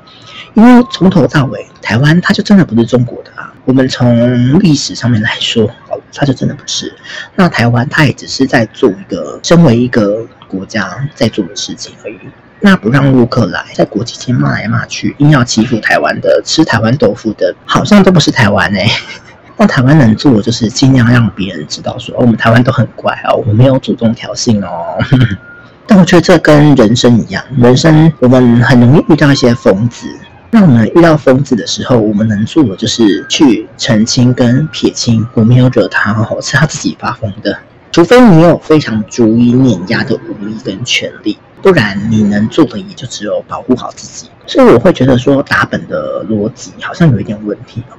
[0.53, 3.51] 因为从头到尾，台湾它就真的不是中国的啊。
[3.65, 6.93] 我们从历史上面来说，哦它就真的不是。
[7.35, 12.19] 那台湾它也只是在做一个身为一个国家在做的事情而已。
[12.59, 18.87] 那不让陆客来，在国际间骂来骂去，硬要欺负台湾的，吃台湾豆腐的，好像都不是台湾哎。
[19.57, 24.97] 那台湾能做就是尽量让别人知道说，哦，我们台湾都很乖哦，我们没有主动挑衅哦。
[25.85, 30.07] 但我觉得这跟人生一样，人生我们很容易遇到一些疯子。
[30.55, 37.57] 那我们遇到疯子的时候，我们能做的就是去澄清跟撇清，我没有惹他哦，是他自己发疯的。
[37.91, 44.29] 除非你有非常足以碾压的武力跟权力，不然你能做的也就只有保护好自己。
[44.45, 47.97] 所以我会觉得说，打本的逻辑好像有一点问题哦。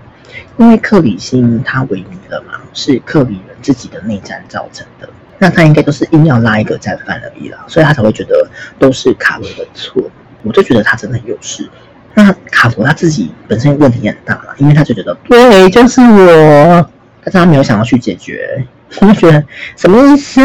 [0.57, 5.09] 因为克里星他萎靡了嘛，是克里人自己的内战造成的。
[5.39, 8.49] 那他应该都是硬要拉一个战犯而已啦，所以他才会觉得
[8.79, 10.01] 都是卡罗的错。
[10.45, 11.69] 我就觉得他真的很有事。
[12.15, 16.91] 那卡罗他自己本身问题也很大嘛，因为他就觉得对，就是我，
[17.23, 18.65] 但是他没有想要去解决。
[19.01, 19.45] 我就觉得
[19.77, 20.41] 什么意思？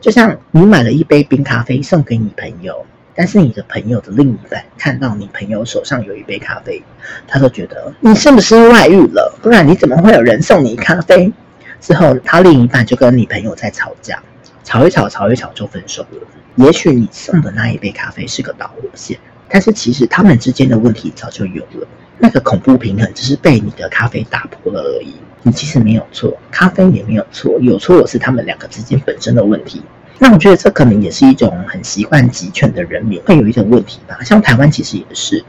[0.00, 2.84] 就像你买了一杯冰咖啡送给你朋友。
[3.18, 6.82] 但是你的朋友的另一半看到你朋友手上有一杯咖啡，
[7.26, 9.38] 他都觉得你是不是外遇了？
[9.40, 11.32] 不然你怎么会有人送你咖啡？
[11.80, 14.22] 之后他另一半就跟你朋友在吵架，
[14.64, 16.28] 吵一吵，吵一吵就分手了。
[16.56, 19.18] 也许你送的那一杯咖啡是个导火线，
[19.48, 21.86] 但是其实他们之间的问题早就有了。
[22.18, 25.14] 那个恐怖平衡只是被你的咖啡打破了而已。
[25.42, 29.82] 你其实没有错，咖啡也没有错，有错的是他们两个之间本身的问题。
[30.18, 34.18] 那我觉得这可能也是一种很习惯集权的人民会有一种问题吧。
[34.24, 35.44] 像台湾其实也是，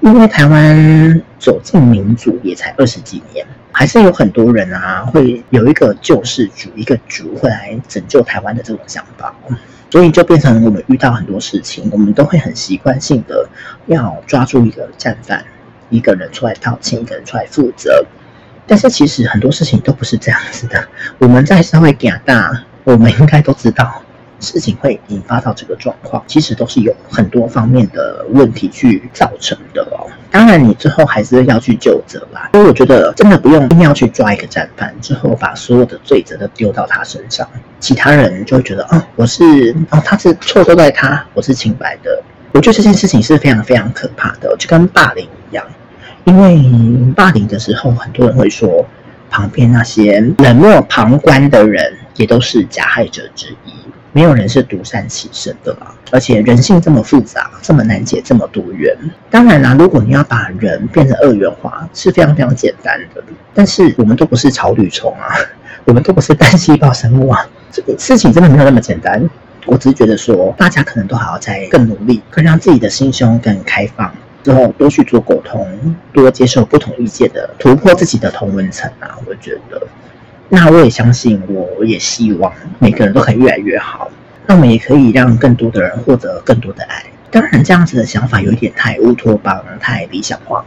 [0.00, 9.34] 因为台湾走进民主也才二十几年，还是有很多人啊会有一个救世主，一个主会来拯救台湾的这种想法，
[9.90, 13.48] 所以就变成我们遇到很多事情，我们都会很习惯性的
[13.86, 15.44] 要抓住一个战犯，
[15.88, 18.04] 一个人出来道歉，一个人出来负责。
[18.66, 20.88] 但是其实很多事情都不是这样子的。
[21.18, 24.02] 我们在社会长大，我们应该都知道。
[24.42, 30.08] 事情会引发到这个状况，其实都是有很多方面的问题去造成的哦。
[30.30, 32.48] 当然，你最后还是要去究责啦。
[32.52, 37.46] 所以我觉得真的不用一定要去抓一个战犯，之后把所有的罪责都丢到他身上，
[37.80, 42.22] 其他人就会觉得哦，我是哦，他是错都在他，我是清白的。
[42.52, 45.64] 我觉得这件事情是非常非常可怕的，就跟霸凌一样。
[46.24, 46.62] 因为
[47.14, 48.86] 霸凌的时候，很多人会说，
[49.30, 53.72] 旁边那些冷漠旁观的人也都是加害者之一。
[54.12, 58.96] 没有人是独善其身的啦，而且人性这么复杂，这么难解，这么多元。
[59.30, 63.22] 当然啦，如果你要把人变成二元化，是非常非常简单的。
[63.54, 65.34] 但是我们都不是草履虫啊，
[65.86, 69.28] 我们都不是单细胞生物啊，这个事情真的没有那么简单。
[69.66, 79.86] 我只是觉得说，大家可能都还要再更努力，更让自己的心胸更开放，之后多去做沟通，多接受不同意见的，突破自己的同温层啊，我觉得。
[80.50, 84.10] 那我也相信，我也希望每个人都可以越来越好。
[84.46, 87.04] 那我们也可以让更多的人获得更多的爱。
[87.30, 90.64] 当然，这样子的想法有一点太乌托邦、太理想化。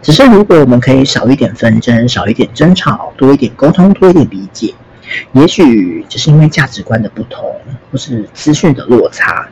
[0.00, 4.74] 只是如果我们可以少一点纷争、少一点争吵，多一点沟通、多一点理解，
[5.32, 7.54] 也许只是因为价值观的不同，
[7.92, 9.46] 或是资讯的落差，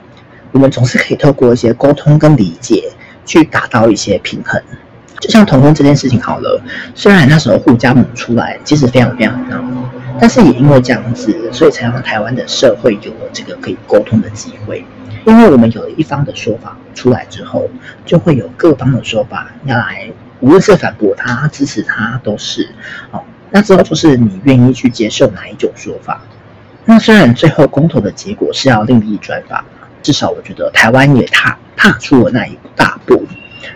[0.50, 2.90] 我们总是可以透过一些沟通跟理解，
[3.26, 4.60] 去达到一些平衡。
[5.20, 6.60] 就像同婚这件事情好了，
[6.94, 9.63] 虽然那时候护家盟出来，其实非常非常闹，
[10.20, 14.84] 但是也因为这样子，所以才让台湾的社会有了这个可以沟通的机会。
[15.26, 17.68] 因为我们有了一方的说法出来之后，
[18.04, 20.10] 就会有各方的说法要来，
[20.40, 22.68] 无论是反驳他、支持他，都是。
[23.10, 26.20] 哦，那之后就是你愿意去接受哪一种说法。
[26.84, 29.64] 那虽然最后公投的结果是要另立专法，
[30.02, 33.24] 至少我觉得台湾也踏踏出了那一大步。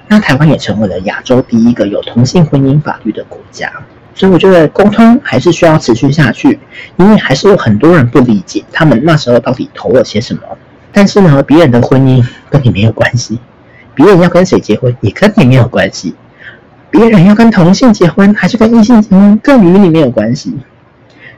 [0.07, 3.73] 那台湾也成为了亚洲第一个有同性婚姻法律的国家。
[4.19, 6.59] 所以我觉得沟通还是需要持续下去，
[6.97, 10.41] 因为还是有很多人不理解他们那时候到底投了些什么。
[10.91, 13.39] 但是呢，别人的婚姻跟你没有关系，
[13.95, 16.17] 别人要跟谁结婚也跟你没有关系，
[16.91, 20.53] 别人要跟同性结婚还是跟异性结婚更与你没有关系。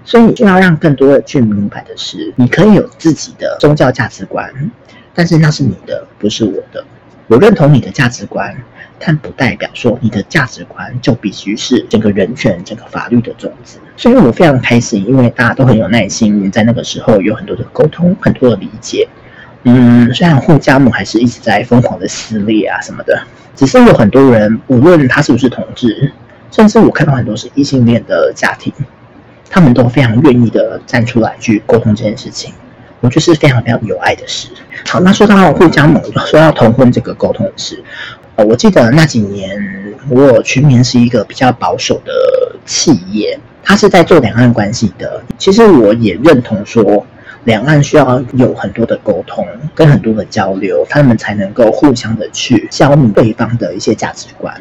[0.02, 4.50] 所以你就要让更多的去明白的是，你可以有自己的宗教价值观，
[5.14, 6.82] 但是那是你的，不是我的。
[7.26, 8.56] 我认同你的价值观，
[9.00, 13.78] 但不代表说你的价值观就必须是整个人权、整个法律的种子。
[13.96, 19.08] 所以我非常开心，因为大家都很有耐心，在那个时候有很多的沟通、很多的理解。
[19.64, 23.20] 嗯，虽然互加盟还是一直在疯狂的撕裂啊什么的，
[23.56, 26.12] 只是有很多人，无论他是不是同志，
[26.50, 28.72] 甚至我看到很多是异性恋的家庭。
[29.52, 32.54] 他们都非常愿意的站出来去沟通这件事情，
[33.00, 34.46] 我觉得是非常非常有爱的事。
[34.88, 37.82] 好，那说到互加盟，说到同婚这个沟通的事，
[38.44, 39.58] 我记得那几年，
[40.08, 42.12] 我群联是一个比较保守的
[42.64, 45.22] 企业，它是在做两岸关系的。
[45.38, 47.06] 其实我也认同说，
[47.44, 54.54] 两岸需要有很多的沟通跟很多的交流，他们才能够互相的去消弭对方的一些价值观。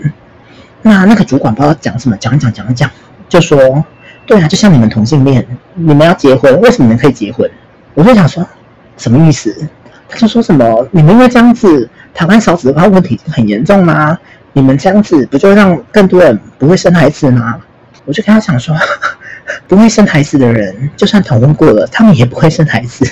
[0.81, 2.89] 那那个主管不知道讲什么，讲讲讲讲，
[3.27, 3.83] 就说。
[4.25, 7.49] 对啊，就像你们同性恋，你们要结婚，为什么你们可以结婚？
[7.95, 8.47] 我就想说，
[8.95, 9.67] 什么意思？
[10.09, 14.17] 他就说什么，你们因为这样子，台湾少子化问题很严重吗？
[14.53, 17.59] 你们这样子不就让更多人不会生孩子吗？
[18.05, 18.75] 我就跟他讲说，
[19.67, 23.07] 不会生孩子的人，就算同婚过了，他们也不会生孩子。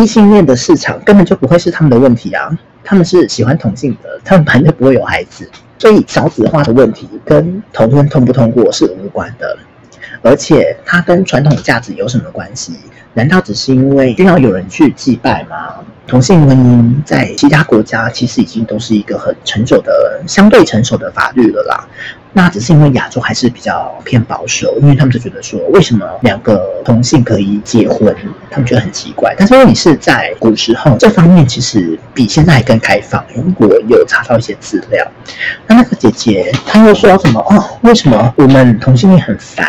[0.00, 2.48] 异性恋的市场根本就不会是他们的问题啊，
[2.84, 5.50] 他们是喜欢同性的，他们绝对不会有孩子。
[5.78, 9.58] 所以少子化的问题跟同婚通不通过是无关的。
[10.22, 12.76] 而且它跟传统价值有什么关系？
[13.14, 15.74] 难道只是因为需要有人去祭拜吗？
[16.06, 21.88] 同性婚姻在其他国家其实已经都是一个很成熟的、相对成熟的法律了啦。
[22.34, 28.14] 那只是因为亚洲还是比较偏保守，因为他们就觉得说，为什么两个同性可以结婚？
[28.50, 29.34] 他们觉得很奇怪。
[29.38, 33.22] 但是问题是在古时候，这方面其实比现在更开放。
[33.34, 35.06] 如果有查到一些资料，
[35.66, 37.40] 那那个姐姐她又说什么？
[37.50, 39.66] 哦，为什么我们同性恋很烦？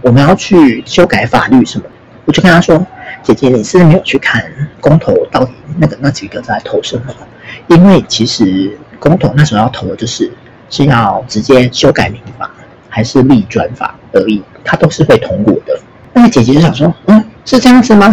[0.00, 1.84] 我们要去修改法律什么？
[2.26, 2.86] 我就跟她说，
[3.22, 4.42] 姐姐，你是没有去看
[4.80, 7.14] 公投到底那个那几个在投什么？
[7.68, 10.30] 因为其实公投那时候要投的就是。
[10.70, 12.50] 是要直接修改民法，
[12.90, 15.80] 还是立专法而已，他都是会通过的。
[16.12, 18.12] 那个姐姐就想说，嗯，是这样子吗？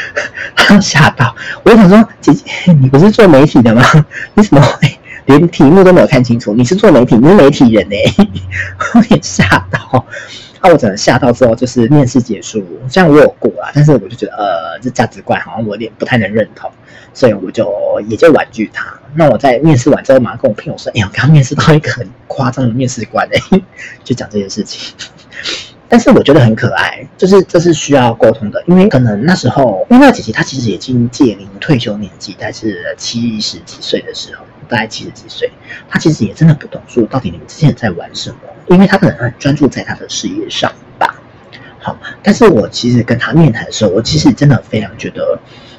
[0.82, 2.44] 吓到，我就想说，姐姐，
[2.78, 3.82] 你不是做媒体的吗？
[4.34, 6.52] 你怎么会连题目都没有看清楚？
[6.52, 7.96] 你是做媒体，你是媒体人呢？
[8.94, 10.04] 我也吓到。
[10.62, 16.70] 那我整个吓到之后，就是面试结束，虽然我有过啊，但是我就觉得，呃，这价值观好像我有点不太能认同，
[17.14, 17.70] 所以我就
[18.08, 18.92] 也就婉拒他。
[19.14, 23.60] 那我在面试完之后，马上跟我朋友说：“哎呀，我刚面试到一个很夸张的面试官哎，
[24.04, 24.94] 就讲这件事情。
[25.90, 35.50] ”但是我觉得很可爱，就是这是需要沟通的，因为可能那时候，因为那姐姐她其实已经届临退休年纪，但是七十几岁的时候，大概七十几岁，
[35.88, 38.36] 她其实也真的不懂说到底你们之前在玩什么，
[38.68, 41.14] 因为他可能很专注在他的事业上吧。
[41.80, 45.38] 好，但是我其实跟他面谈的时候，我其实真的非常觉得，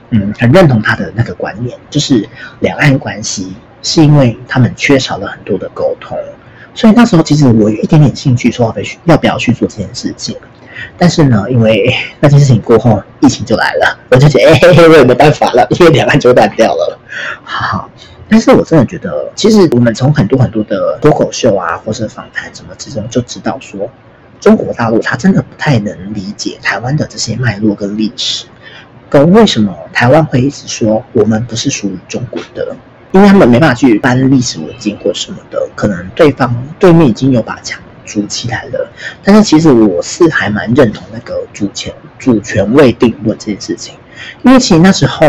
[0.09, 2.27] 嗯，很认同他的那个观念，就是
[2.59, 6.17] 两岸关系是因为他们缺少了很多的沟通。
[6.73, 8.73] 所以那时候其实我有一点点兴趣，说
[9.05, 10.35] 要不要去要去做这件事情。
[10.97, 16.97] 但是呢，因为那件事情过后，疫情就来了，我就觉得哎嘿嘿，我也没办法了，因为两岸就断掉了。
[17.43, 17.89] 好，
[18.29, 23.89] 但是我真的觉得，其实我们从很多很多的脱口秀啊，或是访谈什么之中，就知道说，
[24.39, 28.45] 中国大陆他真的不太能理解台湾的这些脉络跟历史，
[29.09, 32.75] 跟为什么台湾会一直说我们不是属于中国的。
[33.11, 38.87] 因为他们没办法去翻历史文件或什么的，可能对方对面已经有把墙筑起来了。
[39.23, 43.95] 但是其实我是还蛮认同那个主权主权未定论这件事情，
[44.43, 45.27] 因为其实那时候，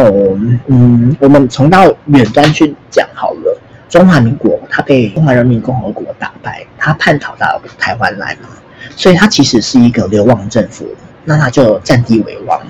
[0.67, 8.49] 嗯，我们从到远端去讲好了，中华民国它被中华人民共和国打败，它叛逃到台湾来嘛，
[8.97, 10.87] 所以它其实是一个流亡政府，
[11.25, 12.61] 那它就占地为王。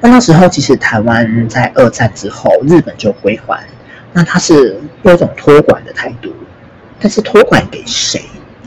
[0.00, 3.62] 那那时候其实台湾在二战之后，日本就归还。
[4.12, 6.32] 那它是有一种托管的态度，
[7.00, 8.22] 但是托管给谁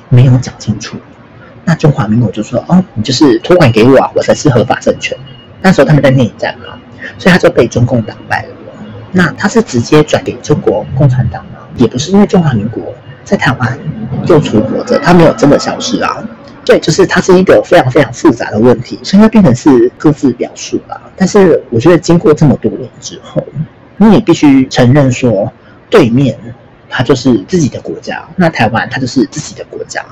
[0.09, 0.97] 没有讲清楚。
[1.63, 5.17] 那中华民国就说：“哦，你就是托管给我啊，我才是合法政权。”
[5.61, 6.77] 那时候他们在内战嘛，
[7.17, 8.49] 所以他就被中共打败了。
[9.11, 11.59] 那他是直接转给中国共产党吗？
[11.75, 12.93] 也不是，因为中华民国
[13.23, 13.79] 在台湾
[14.25, 16.23] 就存活着，他没有真的消失啊。
[16.65, 21.01] 对，就是它是一个非常非常复杂的问题，所以它变成是各自表述啦。
[21.15, 23.41] 但是我觉得经过这么多年之后，
[23.95, 25.49] 你也必须承认说，
[25.89, 26.37] 对面
[26.89, 30.03] 它就是自己的国家，那台湾它就是自己的国家。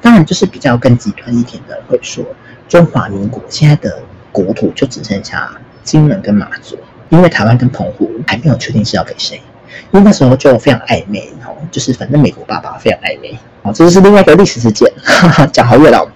[0.00, 2.24] 当然，就是比较更极端一点的会说，
[2.68, 3.98] 中华民国现在的
[4.30, 5.50] 国土就只剩下
[5.86, 6.76] 金门跟马祖，
[7.08, 9.40] 因为台湾跟澎湖还没有确定是要给谁。
[9.92, 16.10] 因为那时候就非常暧昧，哦，就是反正美国爸爸非常暧昧，哦，这就是另外一个历史事件，哈哈，讲好远了。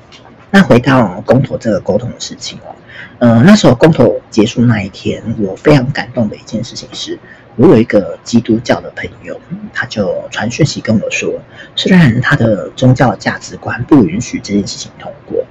[0.51, 2.75] 那回到公投这个沟通的事情哦，
[3.21, 7.17] 嗯，那时候公投结束那一天，我非常感动的一件事情是，
[7.55, 9.41] 我有一个基督教的朋友，
[9.73, 11.33] 他就传讯息跟我说，
[11.77, 15.45] 虽然他的宗教价值观不允许这件事情通过，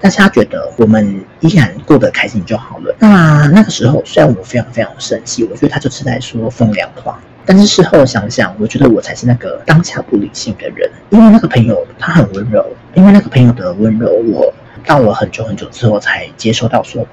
[0.00, 2.94] 但是他觉得我们依然过得开心就好了。
[2.98, 7.18] 那那个时候，虽然我非常非常生气，我觉得他就是在说风凉话。
[7.46, 12.64] 但是事后想想，我觉得我才是那个当下不理性的人，因为那个朋友他很温柔，
[12.94, 14.50] 因为那个朋友的温柔，我
[14.86, 17.06] 到了很久很久之后才接收到说，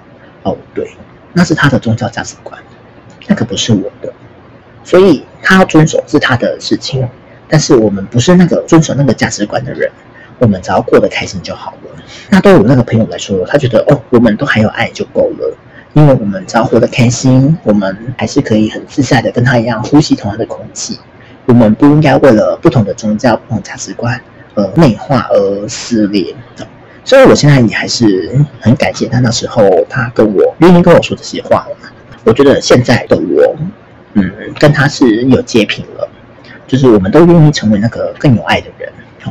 [0.43, 0.89] 哦，对，
[1.33, 2.57] 那是他的宗教价值观，
[3.27, 4.13] 那个不是我的，
[4.85, 7.05] 所以他要遵守是他的事情，
[7.49, 9.91] 但是我们不是那个遵守那个价值观的人，
[10.41, 12.03] 我们只要过得开心就好了。
[12.29, 15.57] 那对我那个朋友来说，他觉得哦，我们都还有爱就够了。
[15.93, 20.97] 因为我们只要活得开心，我们还是可以很自在的跟他一样呼吸同样的空气。
[21.45, 24.19] 我们不应该为了不同的宗教、不同价值观
[24.55, 26.33] 而内化而撕裂。
[27.03, 31.67] 所以，我现在也还是很感谢他那时候他跟我愿意跟我说这些话。
[32.23, 33.55] 我觉得现在的我，
[34.13, 36.07] 嗯，跟他是有接平了，
[36.67, 38.89] 就是我们都愿意成为那个更有爱的人，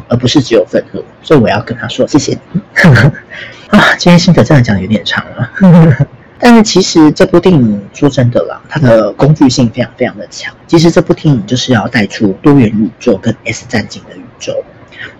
[0.08, 1.04] 而不是只有愤怒。
[1.22, 2.60] 所以，我要跟他说谢谢你。
[3.68, 5.50] 啊，今天心得真的讲得有点长了。
[6.42, 10.54] 但是其实这部电影说真的啦，它的工具性非常非常的强。
[10.66, 14.64] 其实这部电影就是要带出多元宇宙跟 S 战警的宇宙。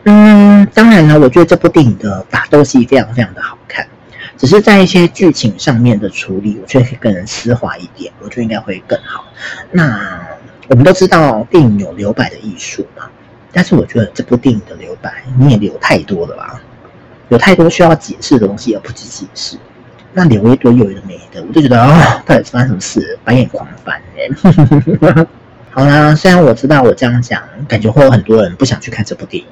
[0.04, 3.86] 嗯，当然了，我觉得这部电影的打斗戏非常非常的好看，
[4.38, 9.26] 只是在一些剧情上面的处理，我觉得可以更丝滑一点，我觉得应该会更好。
[9.70, 10.26] 那
[10.68, 13.04] 我们都知道电影有留白的艺术嘛，
[13.52, 16.60] 但是我觉得这部电影的留白你也留太多了吧，
[17.28, 19.56] 有太多需要解释的东西，而不去解释。
[20.12, 23.18] 那留一堆有的没的，我就觉得哦，到底发生什么事？
[23.24, 25.26] 白眼狂翻哎！
[25.72, 29.48] 好啦，虽然我知道我这样讲，感觉会有很多人不想去看这部电影，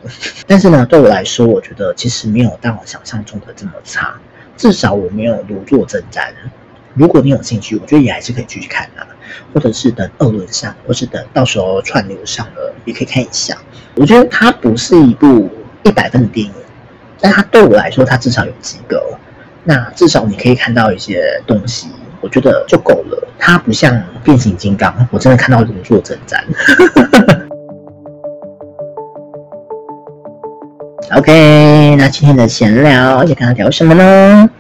[0.49, 4.15] 但是呢，对我来说，我觉得其实没有到我想象中的这么差。
[4.57, 6.31] 至少我没有如坐针毡。
[6.95, 9.07] 如果你有兴趣，我觉得也还是可以继续看啊，
[9.53, 13.57] 或者是等二轮上，或是等到时候串流上了，也可以看一下。
[13.95, 15.51] 我觉得它不是一部
[15.83, 16.53] 一百分的电影，
[17.21, 19.03] 但它对我来说，它至少有及格。
[19.65, 21.89] 那至少你可以看到一些东西，
[22.21, 23.29] 我觉得就够了。
[23.39, 26.41] 它不像变形金刚，我真的看到如坐针毡。
[31.17, 34.51] OK，那今天的闲聊要跟他聊什么呢？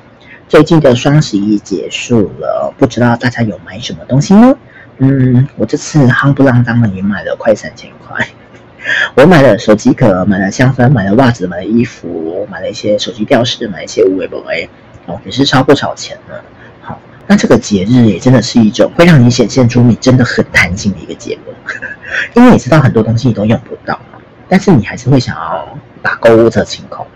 [0.49, 4.57] 最近的双十一结束了，不知道大家有买什么东西呢？
[4.97, 8.27] 嗯，我这次夯不啷当的也买了快三千块。
[9.15, 14.67] 我买了手机壳，买了香氛，买了袜子，买了衣服，买了一些手机吊饰，买了一些无为不为。
[15.05, 16.35] 哦，也是超不少钱呢。
[16.81, 21.53] 好，那这个节日也真的是一种会让你显现出你真的很贪心的一个节目，
[22.35, 24.01] 因为你知道很多东西你都用不到，
[24.49, 27.07] 但是你还是会想要把购物车清空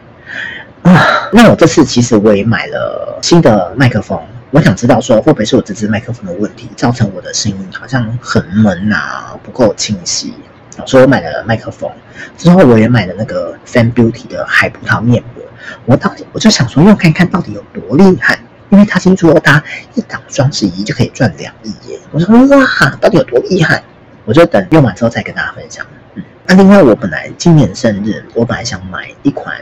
[0.83, 1.29] 啊。
[1.33, 4.21] 那我这次其实我也买了新的麦克风，
[4.51, 10.35] 我想知道说会不会是我这支麦克风的问题，造成我的声音好像很闷啊，不够清晰。
[10.87, 11.91] 所以我买了麦克风，
[12.37, 15.45] 之后我也买了那个 Fan Beauty 的海葡萄面膜。
[15.85, 18.39] 我到底我就想说用看看到底有多厉害，
[18.71, 19.63] 因为他听说他
[19.95, 21.99] 一档双十一就可以赚两亿耶！
[22.11, 23.83] 我说哇，到底有多厉害？
[24.25, 25.87] 我就等用完之后再跟大家分享。
[26.15, 29.57] 嗯，那另外我本来今年生日，我本来想买一款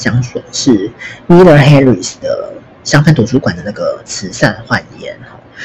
[0.00, 0.90] 香水，是
[1.28, 5.14] Miller Harris 的香氛图书馆的那个慈善焕颜，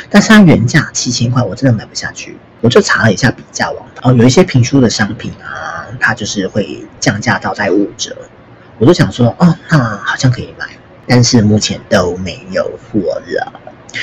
[0.10, 2.38] 但是它原价七千块，我真的买不下去。
[2.60, 8.14] 我就查了一下比价网，哦，有一些评书的商品啊，它就是会降价到在五折。
[8.78, 10.66] 我就想说，哦，那好像可以买，
[11.08, 13.54] 但是目前都没有货了。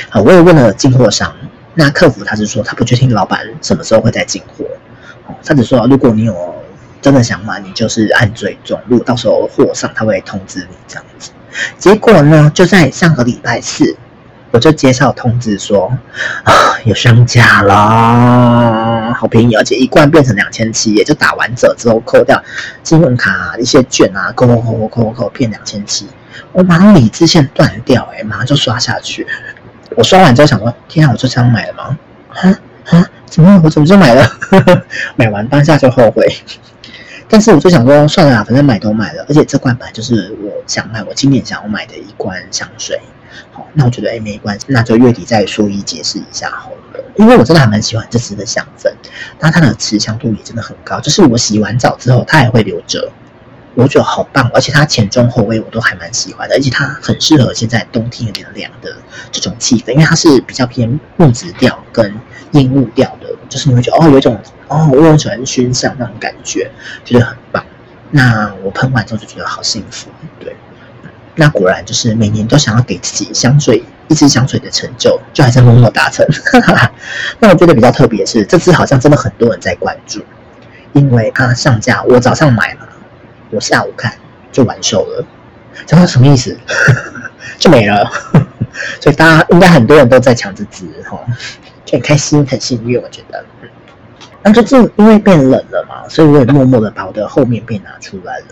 [0.08, 1.34] 好，我也问了进货商，
[1.74, 4.64] 那客服他是说他不确定老板什么时候会再进货。
[5.26, 6.54] 哦，他只说如果你有
[7.02, 11.32] 真的想买，你就是按追踪，如果到时候货上他会通知你这样子。
[11.76, 13.94] 结果呢，就在上个礼拜四，
[14.52, 15.92] 我就接到通知说，
[16.44, 16.52] 啊，
[16.84, 19.12] 有上架啦。
[19.18, 22.42] 好便宜，而且一罐变成两千七，也就打完折之后扣掉
[22.82, 26.08] 信用卡、一些券啊，扣扣扣扣扣扣，骗两千七。
[26.52, 29.26] 我马上理智线断掉，哎，马上就刷下去。
[29.96, 31.98] 我刷完之后想说，天啊，我就这样买了吗？
[32.30, 32.58] 啊
[32.90, 34.26] 啊，怎么我怎么就买了？
[35.16, 36.26] 买完当下就后悔。
[37.32, 43.00] 但是我就想说，算了，反正买都买了，而且这罐本来就是我想买，我今年想要买的一罐香水。
[43.52, 47.02] 好，那我觉得哎，没关系，那就月底再说一解释一下好了。
[47.16, 48.92] 因为我真的还蛮喜欢这支的香氛，
[49.40, 53.10] 那它的持香度也真的很高，就是我洗完澡之后它还会留着，
[53.74, 58.94] 我觉得好棒，而且它前中后味我都还蛮喜欢的，而且它很适合现在冬天有点凉的
[59.30, 62.14] 这种气氛，因为它是比较偏木质调跟
[62.52, 66.70] 烟雾调的，就是你会觉得哦，有一种哦温泉熏香那种感觉，
[67.04, 67.62] 觉得很棒。
[68.10, 70.08] 那我喷完之后就觉得好幸福，
[70.40, 70.56] 对。
[71.34, 76.26] 那果然就是每年都想要给自己香水一支香水的成就，就还在默默达成。
[77.40, 80.22] 那我觉得比较特别是，这支好像真的很多人在关注，
[80.94, 82.88] 因为它上架，我早上买了，
[83.50, 84.14] 我下午看
[84.50, 85.24] 就完售了。
[85.86, 86.58] 这是什么意思？
[87.58, 88.10] 就没了。
[89.00, 91.18] 所以大家应该很多人都在抢这支哈，
[91.84, 93.44] 就很开心很幸运，我觉得。
[94.42, 98.46] 那最近因为变冷了嘛，所以我也默默的把我的厚棉被拿出来了。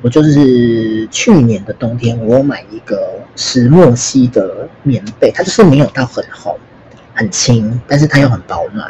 [0.00, 6.58] 我就是去年的冬天，我买一个石墨烯的棉被，它就是没有到很厚、
[7.14, 8.88] 很轻，但是它又很保暖。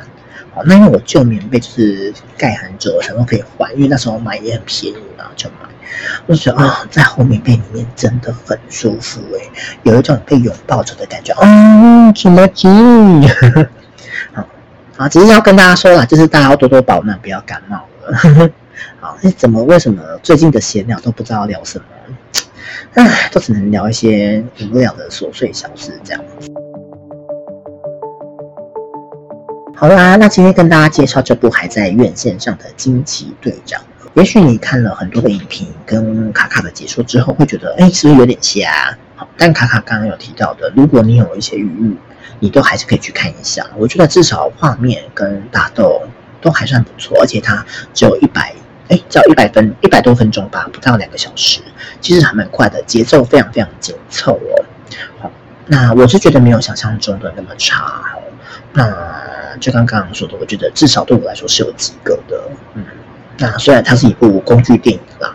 [0.59, 5.69] 好，那因为我旧棉被就是盖很久，想说可以换，因为那时候买也很便宜嘛，就买。
[6.27, 9.51] 我就觉得啊，在厚棉被里面真的很舒服诶、欸，
[9.85, 11.33] 有一种被拥抱着的感觉。
[11.35, 12.67] 哦，什么鸡？
[14.35, 14.45] 好，
[14.97, 18.51] 好，只是要跟大家说啦，就是大家要多多保暖，不要感冒了。
[18.99, 21.85] 好，那怎么为什么最近的闲聊都不知道聊什么？
[22.95, 26.21] 唉，都只能聊一些无聊的琐碎小事这样。
[29.81, 33.81] 好啦，那今天跟大家介绍这部还在院线上的《惊奇队长》。
[34.15, 38.99] 也许你看了很多的影评跟卡卡的解说之后，会觉得，哎，是不是有点瞎？
[39.15, 41.97] 好，但卡卡刚刚有提到的，如果你有一些余裕，
[42.41, 43.65] 你都还是可以去看一下。
[43.77, 46.03] 我觉得至少画面跟打斗
[46.41, 47.65] 都还算不错，而且它
[47.95, 48.53] 只有一百。
[48.89, 51.61] 哎，只要一百分，一百多分钟吧，不到两个小时，
[52.01, 54.65] 其实还蛮快的，节奏非常非常紧凑哦。
[55.21, 55.31] 好，
[55.67, 57.85] 那我是觉得没有想象中的那么差
[58.17, 58.23] 哦。
[58.73, 58.85] 那
[59.59, 62.51] 就刚刚说的，我觉得至少对我来说是有及格的。
[62.75, 62.85] 嗯，
[63.39, 65.35] 那虽然它是一部工具电影啦，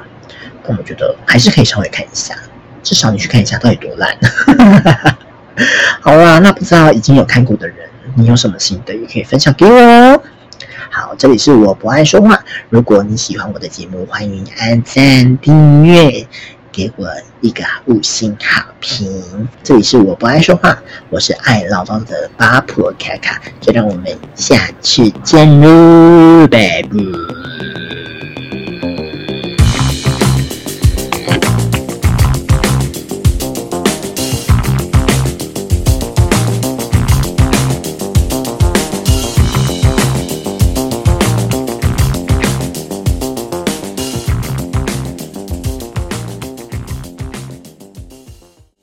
[0.66, 2.36] 但我觉得还是可以稍微看一下，
[2.82, 4.18] 至少你去看一下到底多烂。
[6.02, 7.78] 好啦，那不知道已经有看过的人，
[8.16, 10.22] 你有什么心得也可以分享给我哦。
[10.90, 12.44] 好，这里是我不爱说话。
[12.70, 16.28] 如果你喜欢我的节目，欢迎按赞、订阅，
[16.74, 17.08] 给我
[17.40, 19.48] 一个五星好评。
[19.64, 20.78] 这里是我不爱说话，
[21.10, 28.03] 我是爱唠叨的八婆卡卡，就让我们下次见喽，拜拜。